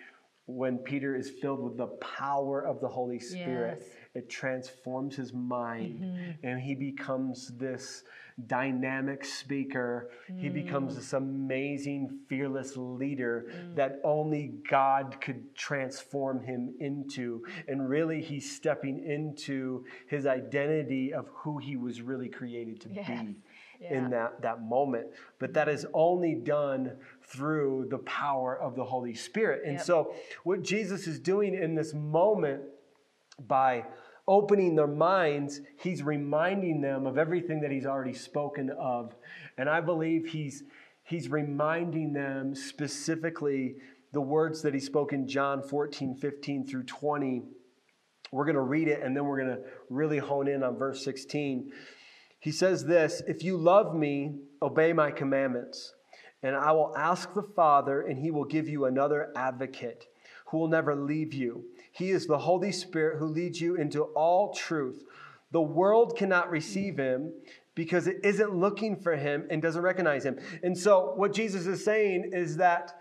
[0.45, 3.89] when Peter is filled with the power of the Holy Spirit, Yes.
[4.13, 6.35] it transforms his mind Mhm.
[6.43, 8.03] and he becomes this
[8.45, 10.09] dynamic speaker.
[10.37, 10.95] He becomes Mm.
[10.97, 17.43] this amazing, fearless leader that only God could transform him into.
[17.67, 23.07] And really, he's stepping into his identity of who he was really created to Yes.
[23.25, 23.35] be
[23.79, 23.97] Yeah.
[23.97, 25.07] in that, that moment.
[25.39, 29.61] But that is only done through the power of the Holy Spirit.
[29.65, 29.81] And Yep.
[29.83, 30.13] so,
[30.43, 32.61] what Jesus is doing in this moment
[33.47, 33.85] by
[34.27, 39.15] opening their minds, he's reminding them of everything that he's already spoken of.
[39.57, 40.63] And I believe he's
[41.03, 43.75] he's reminding them specifically
[44.11, 47.43] the words that he spoke in John 14, 15 through 20.
[48.31, 51.03] We're going to read it and then we're going to really hone in on verse
[51.05, 51.71] 16.
[52.47, 55.93] He says this If you love me, obey my commandments,
[56.41, 60.05] and I will ask the Father, and he will give you another advocate
[60.45, 61.65] who will never leave you.
[61.91, 65.03] He is the Holy Spirit who leads you into all truth.
[65.51, 67.33] The world cannot receive him
[67.75, 70.39] because it isn't looking for him and doesn't recognize him.
[70.63, 72.97] And so, what Jesus is saying is that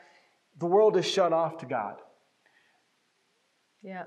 [0.59, 2.01] the world is shut off to God
[3.81, 4.07] Yeah.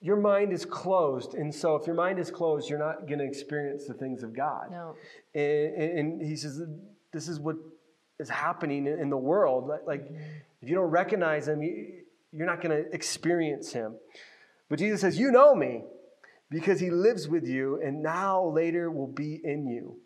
[0.00, 1.34] Your mind is closed.
[1.34, 4.34] And so, if your mind is closed, you're not going to experience the things of
[4.34, 4.70] God.
[4.70, 4.94] No.
[5.34, 6.62] And, and- he says,
[7.12, 7.56] This is what
[8.18, 9.70] is happening in the world.
[9.86, 10.10] Like,
[10.60, 11.94] if you don't recognize him, you,
[12.32, 13.94] you're not going to experience him.
[14.68, 15.82] But Jesus says, You know me
[16.50, 19.96] because he lives with you and now later will be in you.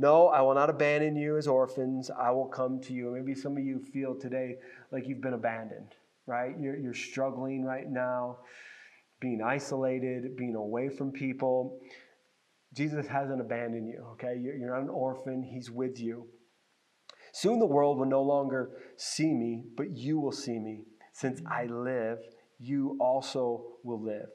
[0.00, 2.08] No, I will not abandon you as orphans.
[2.10, 3.10] I will come to you.
[3.10, 4.56] Maybe some of you feel today
[4.92, 6.54] like you've been abandoned, right?
[6.60, 8.38] You're, you're struggling right now,
[9.20, 11.78] being isolated, being away from people.
[12.74, 14.38] Jesus hasn't abandoned you, okay?
[14.38, 16.26] You're, not an orphan, He's with you.
[17.32, 20.84] Soon the world will no longer see me, but you will see me.
[21.12, 22.18] Since I live,
[22.58, 24.28] you also will live.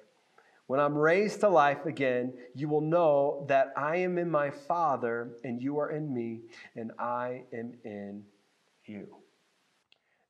[0.68, 5.34] When I'm raised to life again, you will know that I am in my Father,
[5.44, 6.42] and you are in me,
[6.76, 8.24] and I am in
[8.86, 9.08] you.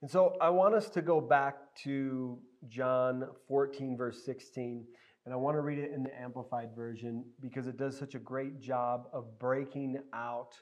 [0.01, 2.37] And so I want us to go back to
[2.69, 4.85] John 14, verse 16,
[5.25, 8.19] and I want to read it in the Amplified Version because it does such a
[8.19, 10.53] great job of breaking out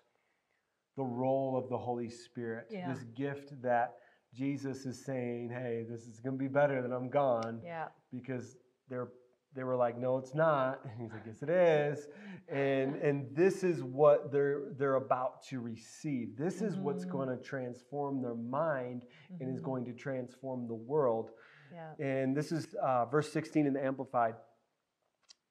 [0.97, 2.91] the role of the Holy Spirit, Yeah.
[2.93, 3.95] this gift that
[4.33, 7.87] Jesus is saying, hey, this is going to be better than I'm gone Yeah.
[8.11, 9.09] because they're
[9.53, 10.79] they were like, no, it's not.
[10.85, 12.07] And he's like, yes, it is.
[12.47, 16.37] And and this is what they're they're about to receive.
[16.37, 17.09] This is what's Mhm.
[17.11, 19.03] going to transform their mind
[19.41, 19.65] and is Mhm.
[19.65, 21.31] going to transform the world.
[21.71, 22.05] Yeah.
[22.05, 24.35] And this is uh, verse 16 in the Amplified.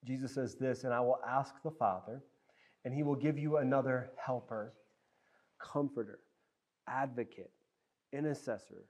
[0.05, 2.23] Jesus says this, and I will ask the Father,
[2.85, 4.75] and he will give you another helper,
[5.59, 6.21] comforter,
[6.89, 7.51] advocate,
[8.13, 8.85] intercessor,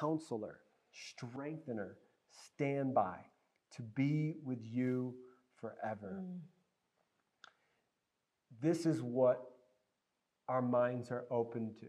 [0.00, 0.58] counselor,
[0.92, 1.96] strengthener,
[2.30, 3.18] standby
[3.76, 5.14] to be with you
[5.60, 6.20] forever.
[6.22, 6.38] Mm.
[8.60, 9.40] This is what
[10.48, 11.86] our minds are open to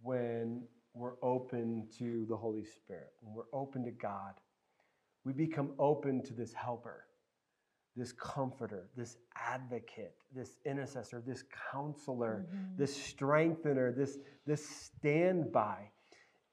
[0.00, 0.62] when
[0.96, 4.32] we're open to the Holy Spirit, when we're open to God.
[5.24, 7.04] We become open to this helper,
[7.96, 12.76] this comforter, this advocate, this intercessor, this counselor, Mhm.
[12.78, 15.90] this strengthener, this, this standby.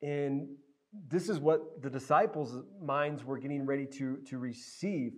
[0.02, 0.58] And
[0.92, 5.14] this is what the disciples' minds were getting ready to, to receive.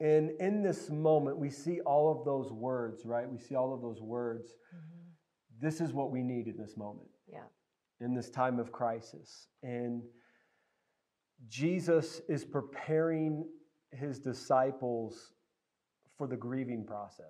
[0.00, 3.28] And in this moment, we see all of those words, right?
[3.30, 4.54] We see all of those words.
[4.74, 5.14] Mhm.
[5.58, 7.44] This is what we need in this moment, Yeah.
[8.00, 9.48] In this time of crisis.
[9.62, 10.02] And
[11.48, 13.46] Jesus is preparing
[13.92, 15.32] his disciples
[16.16, 17.26] for the grieving process.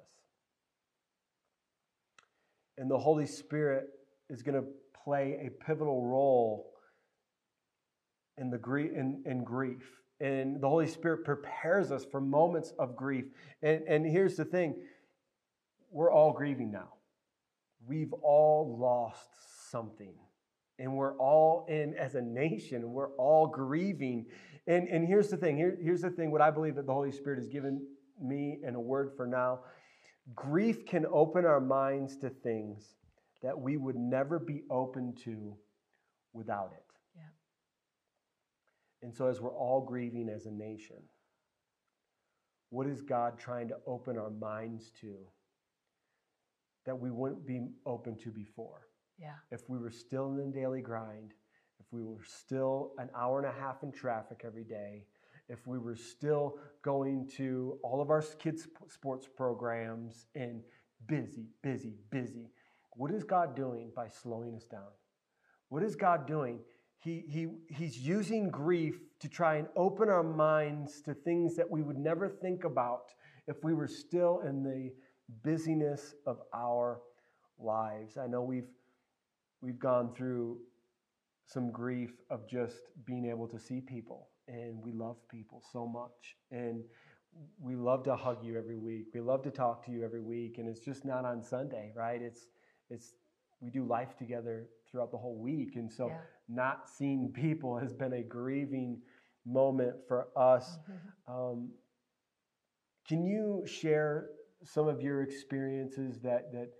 [2.79, 3.87] And the Holy Spirit
[4.29, 4.69] is going to
[5.05, 6.73] play a pivotal role
[8.39, 10.01] in the grie- in, in grief.
[10.21, 13.27] And the Holy Spirit prepares us for moments of grief.
[13.63, 14.77] And, and here's the thing
[15.91, 16.95] we're all grieving now.
[17.87, 19.29] We've all lost
[19.71, 20.15] something.
[20.79, 24.27] And we're all in, as a nation, we're all grieving.
[24.67, 27.13] And, and here's the thing here, here's the thing what I believe that the Holy
[27.13, 27.87] Spirit has given
[28.21, 29.61] me and a word for now.
[30.35, 32.97] Grief can open our minds to things
[33.43, 35.57] that we would never be open to
[36.33, 36.85] without it.
[37.15, 37.23] Yeah.
[39.03, 40.97] And so, as we're all grieving as a nation,
[42.71, 45.15] what is God trying to open our minds to
[46.85, 48.86] that we wouldn't be open to before?
[49.19, 49.35] Yeah.
[49.51, 51.33] If we were still in the daily grind,
[51.81, 55.05] if we were still an hour and a half in traffic every day,
[55.49, 60.63] if we were still going to all of our kids' sports programs and
[61.07, 62.51] busy, busy, busy,
[62.97, 64.91] what is God doing by slowing us down?
[65.69, 66.61] What is God doing?
[66.99, 71.83] He, he, he's using grief to try and open our minds to things that we
[71.83, 73.13] would never think about
[73.47, 74.93] if we were still in the
[75.45, 77.01] busyness of our
[77.59, 78.17] lives.
[78.17, 78.69] I know we've,
[79.67, 80.59] we've gone through
[81.45, 86.37] some grief of just being able to see people, and we love people so much.
[86.53, 86.85] And
[87.61, 89.07] we love to hug you every week.
[89.13, 92.23] We love to talk to you every week, and it's just not on Sunday, right?
[92.23, 92.49] It's
[92.91, 93.15] it's
[93.61, 96.21] we do life together throughout the whole week, and so Yeah.
[96.49, 99.03] not seeing people has been a grieving
[99.45, 100.79] moment for us.
[100.79, 101.35] Mhm.
[101.35, 101.73] Um,
[103.09, 104.31] can you share
[104.63, 106.71] some of your experiences that that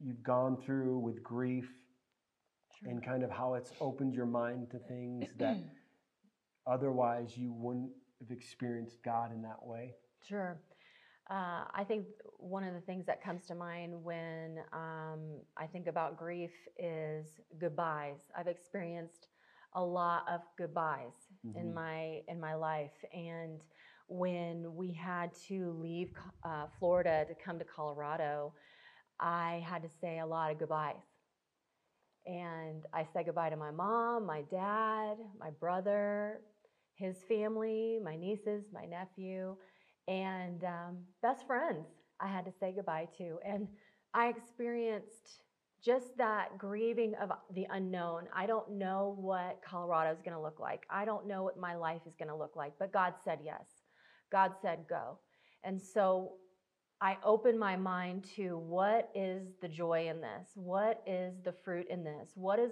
[0.00, 1.70] you've gone through with grief
[2.80, 2.90] Sure.
[2.90, 5.56] and kind of how it's opened your mind to things that
[6.66, 9.94] otherwise you wouldn't have experienced God in that way?
[10.26, 10.60] Sure.
[11.30, 12.06] Uh, I think
[12.38, 17.40] one of the things that comes to mind when um, I think about grief is
[17.58, 18.18] goodbyes.
[18.36, 19.28] I've experienced
[19.72, 21.14] a lot of goodbyes
[21.56, 21.74] in Mhm.
[21.74, 23.62] my in my life, and
[24.06, 26.12] when we had to leave
[26.44, 28.54] uh, Florida to come to Colorado,
[29.18, 31.13] I had to say a lot of goodbyes.
[32.26, 36.40] And I said goodbye to my mom, my dad, my brother,
[36.94, 39.56] his family, my nieces, my nephew,
[40.08, 41.86] and um, best friends
[42.20, 43.38] I had to say goodbye to.
[43.44, 43.68] And
[44.14, 45.40] I experienced
[45.84, 48.24] just that grieving of the unknown.
[48.34, 50.86] I don't know what Colorado is going to look like.
[50.88, 53.66] I don't know what my life is going to look like, but God said yes.
[54.32, 55.18] God said go.
[55.62, 56.32] And so
[57.04, 60.48] I open my mind to what is the joy in this?
[60.54, 62.30] What is the fruit in this?
[62.34, 62.70] What is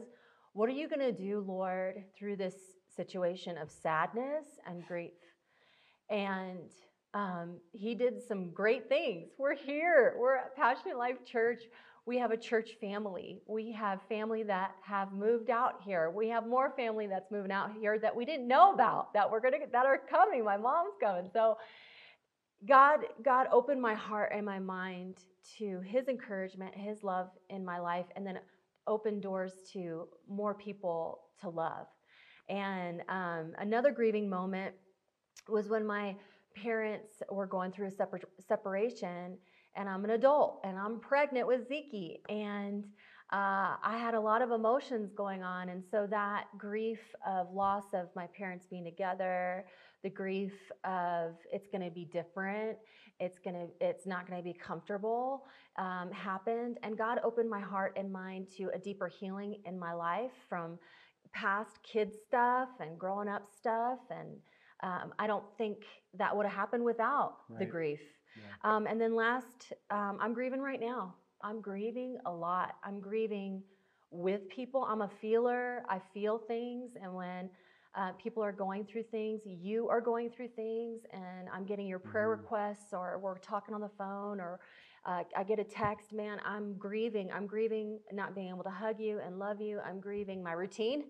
[0.54, 2.54] what are you going to do, Lord, through this
[2.96, 5.12] situation of sadness and grief?
[6.08, 6.70] And
[7.12, 9.32] um, he did some great things.
[9.38, 10.14] We're here.
[10.18, 11.64] We're at Passionate Life Church.
[12.06, 13.42] We have a church family.
[13.46, 16.10] We have family that have moved out here.
[16.10, 19.40] We have more family that's moving out here that we didn't know about that we're
[19.40, 20.42] gonna that are coming.
[20.42, 21.28] My mom's coming.
[21.32, 21.58] So
[22.66, 25.16] God, God opened my heart and my mind
[25.58, 28.38] to His encouragement, His love in my life, and then
[28.86, 31.86] opened doors to more people to love.
[32.48, 34.74] And um, another grieving moment
[35.48, 36.14] was when my
[36.54, 39.38] parents were going through a separ- separation,
[39.74, 42.84] and I'm an adult, and I'm pregnant with Zeke, and
[43.32, 47.84] uh, I had a lot of emotions going on, and so that grief of loss
[47.94, 49.64] of my parents being together,
[50.02, 50.52] the grief
[50.84, 52.76] of it's going to be different,
[53.20, 55.44] it's going to, it's not going to be comfortable,
[55.78, 59.92] um, happened, and God opened my heart and mind to a deeper healing in my
[59.92, 60.78] life from
[61.32, 64.28] past kid stuff and growing up stuff, and
[64.82, 65.78] um, I don't think
[66.18, 68.00] that would have happened without the grief.
[68.36, 68.76] Yeah.
[68.76, 71.14] Um, and then last, um, I'm grieving right now.
[71.42, 72.76] I'm grieving a lot.
[72.84, 73.62] I'm grieving
[74.10, 74.84] with people.
[74.84, 75.84] I'm a feeler.
[75.88, 77.48] I feel things, and when
[77.94, 79.42] Uh, people are going through things.
[79.44, 82.38] You are going through things, and I'm getting your prayer Mhm.
[82.40, 84.60] requests, or we're talking on the phone, or
[85.04, 86.12] uh, I get a text.
[86.12, 87.30] Man, I'm grieving.
[87.32, 89.80] I'm grieving not being able to hug you and love you.
[89.80, 91.04] I'm grieving my routine,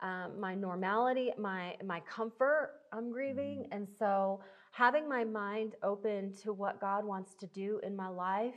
[0.00, 2.80] um, my normality, my my comfort.
[2.92, 4.40] I'm grieving, and so
[4.72, 8.54] having my mind open to what God wants to do in my life,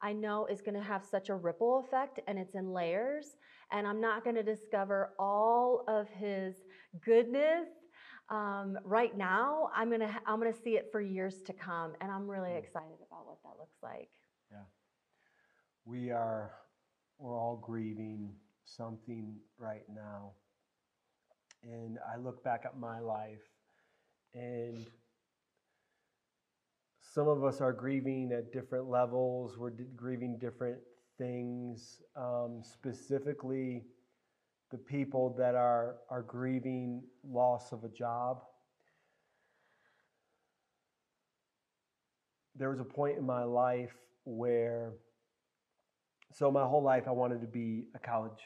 [0.00, 3.36] I know is going to have such a ripple effect, and it's in layers
[3.72, 6.54] and I'm not going to discover all of his
[7.04, 7.68] goodness
[8.28, 9.70] um, right now.
[9.74, 12.58] I'm gonna I'm gonna see it for years to come, and I'm really Mm.
[12.58, 14.10] excited about what that looks like.
[14.50, 14.64] Yeah,
[15.84, 16.52] we are,
[17.18, 18.34] we're all grieving
[18.64, 20.32] something right now.
[21.62, 23.42] And I look back at my life,
[24.34, 24.86] and
[27.00, 29.56] some of us are grieving at different levels.
[29.58, 30.78] We're grieving different
[31.18, 32.02] things.
[32.14, 33.84] Um, specifically,
[34.70, 38.42] the people that are, are grieving loss of a job.
[42.56, 43.94] There was a point in my life
[44.24, 44.94] where
[46.32, 48.42] so my whole life I wanted to be a college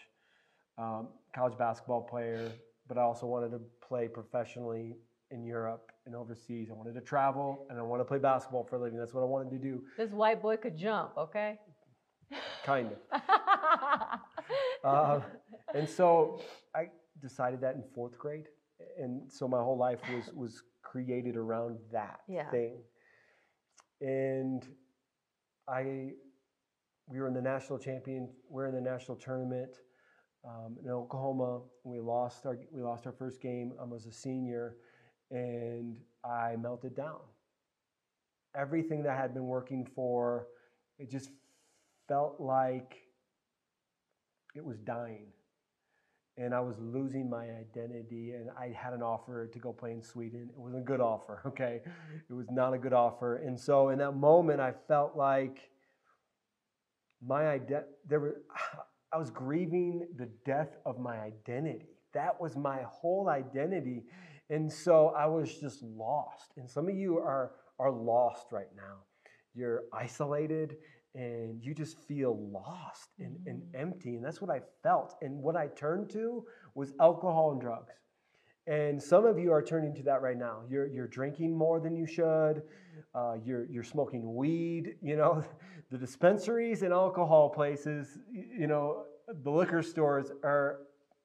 [0.79, 2.51] um, college basketball player,
[2.89, 4.97] but I also wanted to play professionally
[5.31, 6.69] in Europe and overseas.
[6.71, 8.99] I wanted to travel and I wanted to play basketball for a living.
[8.99, 11.59] That's what I wanted to do, This white boy could jump, okay?
[12.65, 13.21] kind of.
[14.83, 15.21] Uh,
[15.75, 16.41] and so
[16.75, 16.89] I
[17.21, 18.49] decided that in fourth grade,
[18.99, 22.51] and so my whole life was was created around that Yeah.
[22.51, 22.79] thing.
[24.01, 24.67] And
[25.69, 26.13] I,
[27.07, 28.31] we were in the national champion.
[28.49, 29.77] We're in the national tournament
[30.45, 31.61] um, in Oklahoma.
[31.85, 33.73] We lost our we lost our first game.
[33.81, 34.77] I was a senior,
[35.31, 37.21] and I melted down.
[38.57, 40.49] Everything that I had been working for,
[40.99, 41.31] it just
[42.09, 42.97] felt like
[44.57, 45.27] it was dying
[46.41, 48.33] and I was losing my identity.
[48.33, 50.49] And I had an offer to go play in Sweden.
[50.51, 51.83] It was a good offer, okay?
[52.29, 53.37] It was not a good offer.
[53.37, 55.71] And so in that moment, I felt like
[57.25, 58.41] my ident there were
[59.13, 61.89] I was grieving the death of my identity.
[62.15, 64.05] That was my whole identity.
[64.51, 66.53] And so I was just lost.
[66.57, 68.99] And some of you are are lost right now.
[69.55, 70.77] You're isolated
[71.15, 73.81] and you just feel lost and, and Mhm.
[73.81, 74.17] empty.
[74.17, 75.17] And that's what I felt.
[75.23, 77.95] And what I turned to was alcohol and drugs.
[78.67, 80.63] And some of you are turning to that right now.
[80.69, 82.63] You're, you're drinking more than you should.
[83.15, 84.97] Uh, you're, you're smoking weed.
[85.03, 85.43] You know,
[85.91, 89.05] the dispensaries and alcohol places, you know,
[89.43, 90.81] the liquor stores are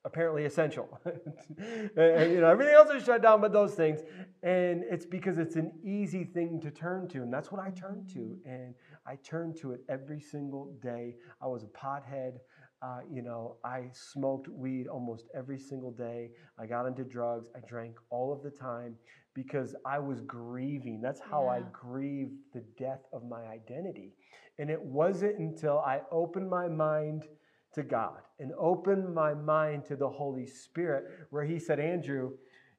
[0.05, 0.99] apparently essential.
[1.05, 4.01] and, you know, everything else is shut down but those things.
[4.41, 7.21] And it's because it's an easy thing to turn to.
[7.21, 8.37] And that's what I turned to.
[8.45, 8.73] And
[9.07, 11.15] I turned to it every single day.
[11.41, 12.39] I was a pothead.
[12.81, 16.31] Uh, you know, I smoked weed almost every single day.
[16.59, 17.47] I got into drugs.
[17.55, 18.95] I drank all of the time
[19.33, 21.01] because I was grieving.
[21.01, 24.13] That's how I grieved the death of my identity.
[24.59, 27.25] And it wasn't until I opened my mind
[27.73, 32.31] to God and opened my mind to the Holy Spirit where He said, Andrew,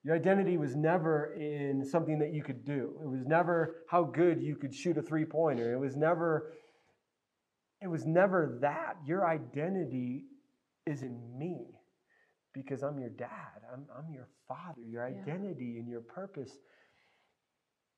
[0.07, 2.96] your identity was never in something that you could do.
[3.02, 5.72] It was never how good you could shoot a three pointer.
[5.72, 6.52] It was never
[7.82, 8.98] it was never that.
[9.04, 10.26] Your identity
[10.86, 11.66] is in me
[12.54, 13.62] because I'm your dad.
[13.72, 14.80] I'm, I'm your father.
[14.80, 15.22] Your Yeah.
[15.22, 16.57] identity and your purpose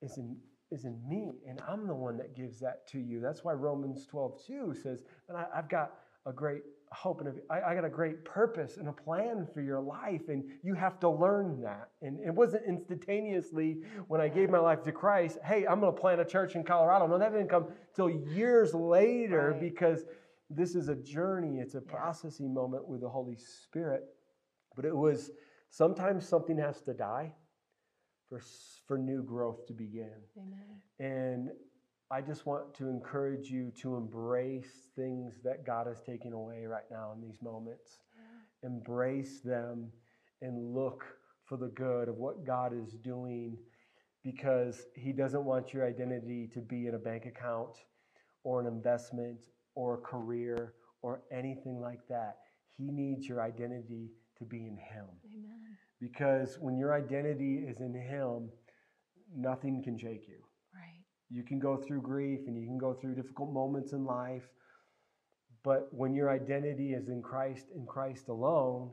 [0.01, 0.35] is in
[0.71, 1.29] is in me.
[1.47, 3.19] And I'm the one that gives that to you.
[3.21, 5.91] That's why Romans 12, 2 says, and I, I've got
[6.25, 9.79] a great hope and I, I got a great purpose and a plan for your
[9.79, 10.27] life.
[10.27, 11.89] And you have to learn that.
[12.01, 16.01] And it wasn't instantaneously when I gave my life to Christ, hey, I'm going to
[16.01, 17.05] plant a church in Colorado.
[17.07, 19.61] No, that didn't come till years later Right.
[19.61, 20.03] because
[20.49, 21.59] this is a journey.
[21.59, 24.03] It's a processing moment with the Holy Spirit.
[24.75, 25.31] But it was
[25.69, 27.33] sometimes something has to die
[28.29, 28.41] for,
[28.87, 30.13] for new growth to begin.
[30.37, 30.81] Amen.
[30.99, 31.49] And
[32.11, 36.89] I just want to encourage you to embrace things that God is taking away right
[36.89, 37.99] now in these moments.
[38.63, 39.91] Embrace them
[40.41, 41.03] and look
[41.45, 43.57] for the good of what God is doing
[44.23, 47.77] because He doesn't want your identity to be in a bank account
[48.43, 49.37] or an investment
[49.75, 52.37] or a career or anything like that.
[52.75, 55.77] He needs your identity to be in Him Amen.
[56.01, 58.49] because when your identity is in Him,
[59.35, 60.48] nothing can shake you.
[61.29, 64.47] You can go through grief and you can go through difficult moments in life.
[65.63, 68.91] But when your identity is in Christ, in Christ alone,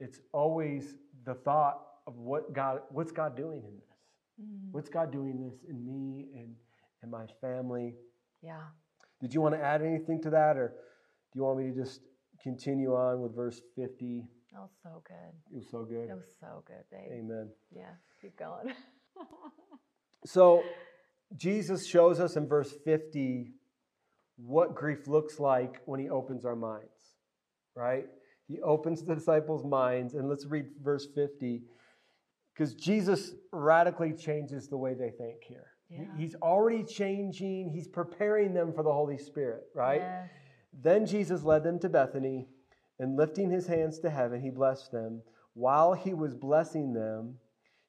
[0.00, 3.96] it's always the thought of what God, what's God doing in this?
[4.40, 4.72] Mm.
[4.72, 6.54] What's God doing this in me and,
[7.02, 7.94] and my family?
[8.42, 8.62] Yeah.
[9.20, 10.68] Did you want to add anything to that, or
[11.32, 12.00] do you want me to just
[12.42, 14.24] continue on with verse 50?
[14.52, 15.52] That was so good.
[15.52, 16.10] It was so good.
[16.10, 17.20] It was so good, babe.
[17.20, 17.48] Amen.
[17.74, 18.74] Yeah, keep going.
[20.26, 20.64] So
[21.36, 23.52] Jesus shows us in verse 50
[24.36, 27.16] what grief looks like when he opens our minds,
[27.74, 28.06] right?
[28.46, 31.62] He opens the disciples' minds, and let's read verse 50
[32.54, 35.66] because Jesus radically changes the way they think here.
[35.90, 36.04] Yeah.
[36.16, 40.00] He's already changing, he's preparing them for the Holy Spirit, right?
[40.00, 40.30] Yes.
[40.82, 42.46] Then Jesus led them to Bethany,
[42.98, 45.22] and lifting his hands to heaven, he blessed them.
[45.54, 47.36] While he was blessing them,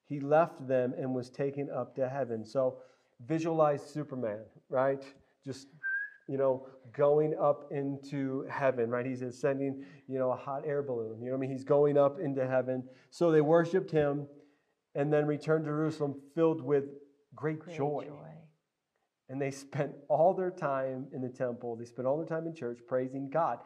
[0.06, 2.44] he left them and was taken up to heaven.
[2.44, 2.78] So
[3.26, 5.02] visualize Superman, right?
[5.44, 5.68] Just,
[6.28, 6.66] you know,
[6.96, 9.04] going up into heaven, right?
[9.06, 11.18] He's ascending, you know, a hot air balloon.
[11.20, 11.50] You know what I mean?
[11.50, 12.84] He's going up into heaven.
[13.10, 14.26] So they worshiped him
[14.94, 16.84] and then returned to Jerusalem filled with
[17.34, 18.28] great, Great joy joy.
[19.28, 21.76] and they spent all their time in the temple.
[21.76, 23.58] They spent all their time in church praising God.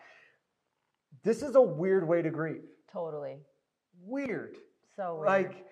[1.22, 2.64] This is a weird way to grieve.
[2.92, 3.36] Totally.
[4.02, 4.56] Weird.
[4.96, 5.26] So weird.
[5.26, 5.66] Like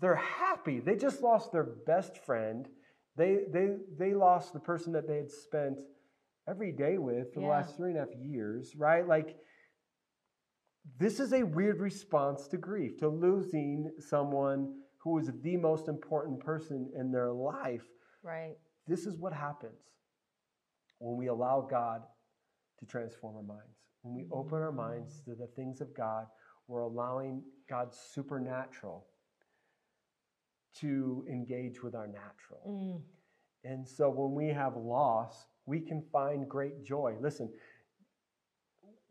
[0.00, 0.80] they're happy.
[0.80, 2.68] They just lost their best friend.
[3.16, 5.78] They they they lost the person that they had spent
[6.48, 9.06] every day with for the last three and a half years, right?
[9.06, 9.36] Like
[10.98, 16.40] this is a weird response to grief, to losing someone who was the most important
[16.40, 17.84] person in their life
[18.22, 18.54] right.
[18.86, 19.78] this is what happens
[20.98, 22.02] when we allow God
[22.80, 23.78] to transform our minds.
[24.02, 25.24] When we open our minds mm.
[25.26, 26.26] to the things of God,
[26.68, 29.06] we're allowing God's supernatural
[30.80, 32.62] to engage with our natural.
[32.68, 33.00] Mm.
[33.64, 37.16] And so when we have loss, we can find great joy.
[37.20, 37.50] Listen,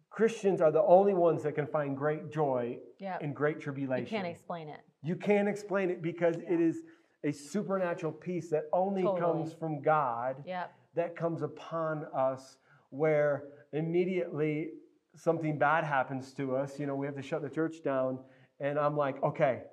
[0.10, 3.18] Christians are the only ones that can find great joy Yeah.
[3.20, 4.06] in great tribulation.
[4.06, 4.82] You can't explain it.
[5.02, 6.84] You can't explain it because it is
[7.24, 9.22] a supernatural peace that only Totally.
[9.22, 10.72] comes from God Yep.
[10.94, 12.58] that comes upon us
[12.92, 14.74] where immediately
[15.16, 16.80] something bad happens to us.
[16.80, 18.24] You know, we have to shut the church down,
[18.60, 19.64] and I'm like, okay,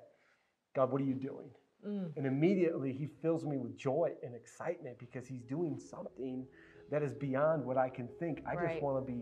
[0.73, 1.51] God, what are you doing?
[1.87, 2.11] Mm.
[2.15, 6.45] And immediately he fills me with joy and excitement because he's doing something
[6.91, 8.43] that is beyond what I can think.
[8.45, 9.21] I just want to be,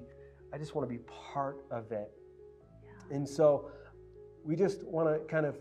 [0.54, 1.02] I just want to be
[1.34, 2.12] part of it.
[3.12, 3.72] And so
[4.44, 5.58] we just want to kind of,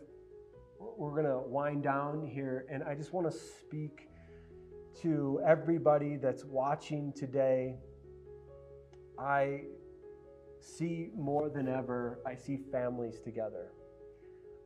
[0.78, 2.66] we're going to wind down here.
[2.70, 4.09] And I just want to speak
[5.03, 7.76] to everybody that's watching today.
[9.18, 9.62] I
[10.61, 13.72] see more than ever, I see families together.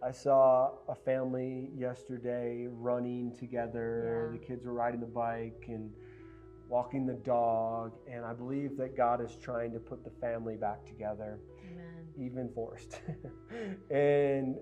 [0.05, 4.33] I saw a family yesterday running together.
[4.33, 4.39] Yeah.
[4.39, 5.93] The kids were riding the bike and
[6.69, 7.93] walking the dog.
[8.11, 11.39] And I believe that God is trying to put the family back together
[11.71, 12.07] Amen.
[12.19, 13.01] even forced.
[13.91, 14.57] and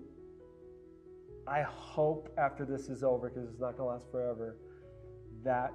[1.47, 4.57] I hope after this is over, because it's not going to last forever,
[5.43, 5.73] that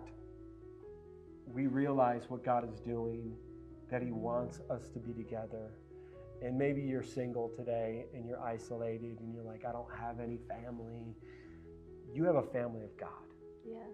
[1.47, 3.33] we realize what God is doing,
[3.89, 5.71] that He wants us to be together.
[6.41, 10.39] And maybe you're single today and you're isolated and you're like, I don't have any
[10.49, 11.15] family.
[12.13, 13.09] You have a family of God.
[13.65, 13.89] Yes.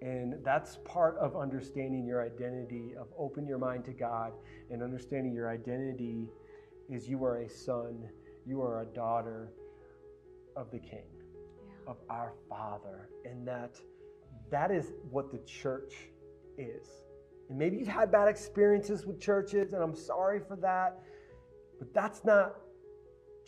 [0.00, 4.32] And that's part of understanding your identity, of open your mind to God
[4.70, 6.28] and understanding your identity
[6.88, 8.08] is you are a son,
[8.46, 9.52] you are a daughter
[10.56, 11.06] of the King,
[11.66, 11.90] Yeah.
[11.90, 13.08] of our Father.
[13.24, 13.80] And that
[14.50, 16.10] that is what the church
[16.56, 16.86] is.
[17.48, 21.02] And maybe you've had bad experiences with churches, and I'm sorry for that.
[21.78, 22.56] But that's not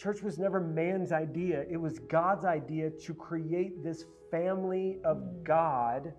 [0.01, 5.43] Church was never man's idea, it was God's idea to create this family of Mm.
[5.45, 6.15] God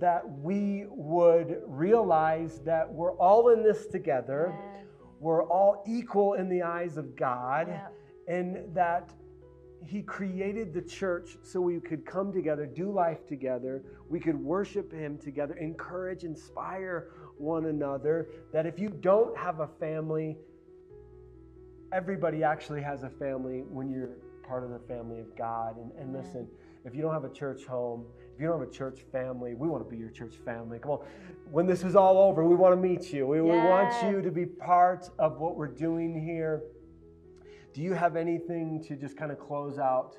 [0.00, 4.52] that we would realize that we're all in this together.
[4.52, 4.86] Yes.
[5.20, 7.92] We're all equal in the eyes of God, Yep.
[8.26, 9.14] and that
[9.84, 14.90] He created the church so we could come together, do life together, we could worship
[14.90, 18.26] Him together, encourage, inspire one another.
[18.52, 20.38] That if you don't have a family,
[21.92, 24.10] everybody actually has a family when you're
[24.46, 25.76] part of the family of God.
[25.78, 26.46] And, and listen,
[26.84, 29.68] if you don't have a church home, if you don't have a church family, we
[29.68, 30.78] want to be your church family.
[30.78, 31.06] Come on.
[31.50, 33.26] When this is all over, we want to meet you.
[33.26, 36.62] We, we want you to be part of what we're doing here.
[37.72, 40.16] Do you have anything to just kind of close out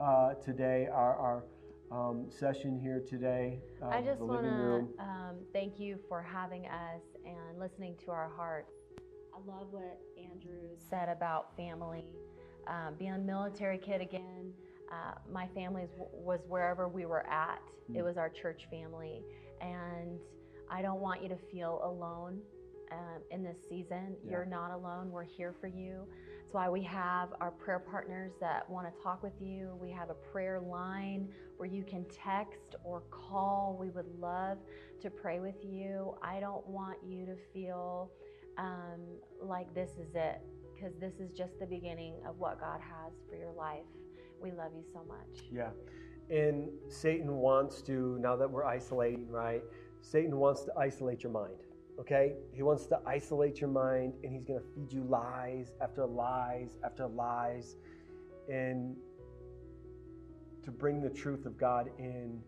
[0.00, 1.44] uh, today, our, our
[1.92, 3.60] um, session here today?
[3.82, 8.30] uh, I just want to um, thank you for having us and listening to our
[8.36, 8.72] hearts.
[9.36, 12.04] I love what Andrew said about family.
[12.66, 14.52] Um, being a military kid again,
[14.90, 17.60] uh, my family was wherever we were at.
[17.88, 18.04] It Mm.
[18.04, 19.22] was our church family.
[19.60, 20.18] And
[20.70, 22.42] I don't want you to feel alone
[22.92, 24.16] um, in this season.
[24.22, 24.30] Yeah.
[24.30, 25.10] You're not alone.
[25.10, 26.06] We're here for you.
[26.40, 29.76] That's why we have our prayer partners that want to talk with you.
[29.80, 33.76] We have a prayer line where you can text or call.
[33.78, 34.58] We would love
[35.02, 36.16] to pray with you.
[36.22, 38.12] I don't want you to feel
[38.58, 39.00] um,
[39.42, 40.40] like this is it.
[40.74, 43.86] because this is just the beginning of what God has for your life.
[44.40, 45.44] We love you so much.
[45.50, 45.70] Yeah.
[46.28, 49.62] And Satan wants to, now that we're isolating, right?
[50.00, 51.56] Satan wants to isolate your mind,
[52.00, 52.34] okay?
[52.52, 56.76] He wants to isolate your mind and he's going to feed you lies after lies
[56.84, 57.76] after lies.
[58.52, 58.96] And
[60.64, 62.40] to bring the truth of God in,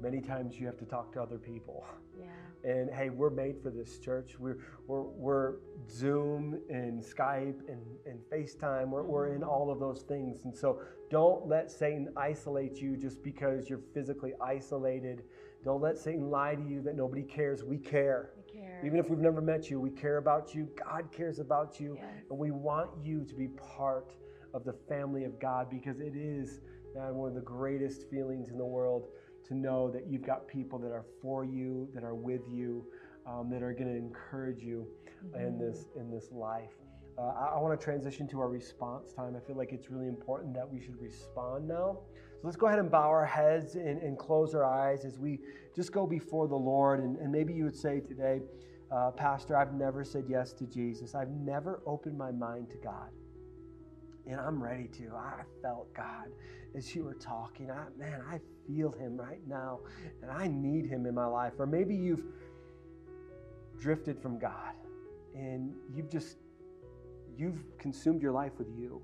[0.00, 1.84] many times you have to talk to other people.
[2.64, 4.36] And hey, we're made for this church.
[4.38, 4.56] We're,
[4.86, 5.54] we're, we're
[5.90, 8.88] Zoom and Skype and, and FaceTime.
[8.88, 10.44] We're, we're in all of those things.
[10.44, 15.24] And so don't let Satan isolate you just because you're physically isolated.
[15.62, 17.62] Don't let Satan lie to you that nobody cares.
[17.62, 18.30] We care.
[18.36, 18.80] We care.
[18.82, 20.68] Even if we've never met you, we care about you.
[20.82, 21.96] God cares about you.
[21.96, 22.06] Yes.
[22.30, 24.14] And we want you to be part
[24.54, 26.60] of the family of God because it is,
[26.94, 29.08] man, one of the greatest feelings in the world
[29.48, 32.86] to know that you've got people that are for you, that are with you,
[33.26, 34.86] um, that are going to encourage you
[35.34, 36.72] in this in this life.
[37.16, 39.36] Uh, I, I want to transition to our response time.
[39.36, 41.98] I feel like it's really important that we should respond now.
[42.34, 45.38] So let's go ahead and bow our heads and, and close our eyes as we
[45.74, 47.00] just go before the Lord.
[47.00, 48.42] And, and maybe you would say today,
[48.90, 51.14] uh, Pastor, I've never said yes to Jesus.
[51.14, 53.10] I've never opened my mind to God
[54.26, 55.12] and I'm ready to.
[55.14, 56.28] I felt God
[56.74, 57.70] as you were talking.
[57.70, 59.80] I, man, I feel Him right now,
[60.22, 61.52] and I need Him in my life.
[61.58, 62.24] Or maybe you've
[63.78, 64.74] drifted from God,
[65.34, 66.38] and you've just
[67.36, 69.00] you've consumed your life with you.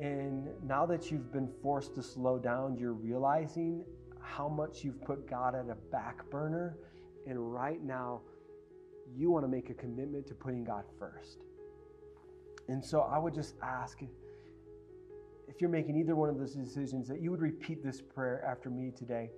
[0.00, 3.84] And now that you've been forced to slow down, you're realizing
[4.20, 6.78] how much you've put God at a back burner.
[7.26, 8.22] And right now,
[9.14, 11.38] you want to make a commitment to putting God first.
[12.70, 14.00] And so I would just ask
[15.48, 18.70] if you're making either one of those decisions that you would repeat this prayer after
[18.70, 19.30] me today.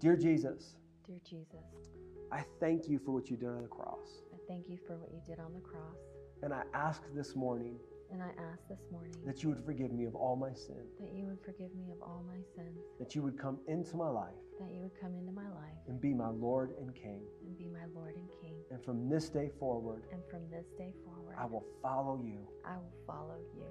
[0.00, 0.74] Dear Jesus,
[1.06, 1.92] Dear Jesus,
[2.32, 4.22] I thank you for what you did on the cross.
[4.34, 5.96] I thank you for what you did on the cross.
[6.42, 7.76] And I ask this morning
[8.12, 11.12] And I ask this morning that you would forgive me of all my sin, that
[11.14, 14.34] you would forgive me of all my sins, that you would come into my life
[14.60, 17.22] that you would come into my life and be my Lord and King.
[17.44, 18.54] and be my Lord and King.
[18.70, 22.76] And from this day forward, And from this day forward, I will follow you I
[22.76, 23.66] will follow you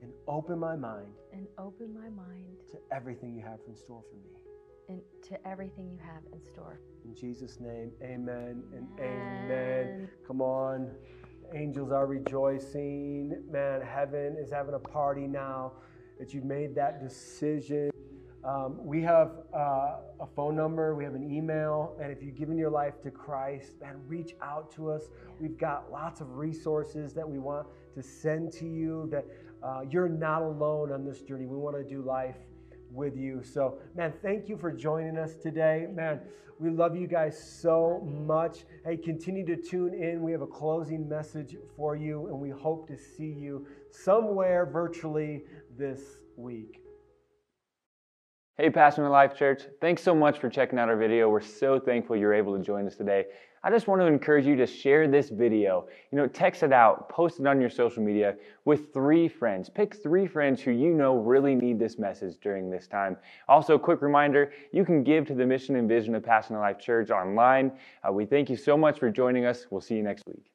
[0.00, 4.16] and open my mind and open my mind to everything you have in store for
[4.16, 4.34] me.
[4.88, 6.80] and to everything you have in store.
[7.04, 9.44] In Jesus' name, amen and amen.
[9.48, 10.08] Amen.
[10.26, 10.90] Come on.
[11.54, 13.42] Angels are rejoicing.
[13.50, 15.72] Man, heaven is having a party now
[16.18, 17.90] that you've made that decision.
[18.44, 22.58] Um, we have uh, a phone number, we have an email, and if you've given
[22.58, 25.04] your life to Christ, man, reach out to us.
[25.38, 29.08] We've got lots of resources that we want to send to you.
[29.12, 29.26] That
[29.62, 31.46] uh, you're not alone on this journey.
[31.46, 32.36] We want to do life
[32.92, 33.42] with you.
[33.42, 35.86] So, man, thank you for joining us today.
[35.92, 36.20] Man,
[36.58, 38.64] we love you guys so much.
[38.84, 40.22] Hey, continue to tune in.
[40.22, 45.42] We have a closing message for you, and we hope to see you somewhere virtually
[45.76, 46.00] this
[46.36, 46.80] week.
[48.58, 51.28] Hey, Passionate Life Church, thanks so much for checking out our video.
[51.28, 53.24] We're so thankful you're able to join us today.
[53.64, 55.86] I just want to encourage you to share this video.
[56.10, 58.34] You know, text it out, post it on your social media
[58.64, 59.70] with three friends.
[59.70, 63.16] Pick three friends who you know really need this message during this time.
[63.48, 66.78] Also, a quick reminder you can give to the mission and vision of Passionate Life
[66.80, 67.70] Church online.
[68.06, 69.66] Uh, we thank you so much for joining us.
[69.70, 70.52] We'll see you next week.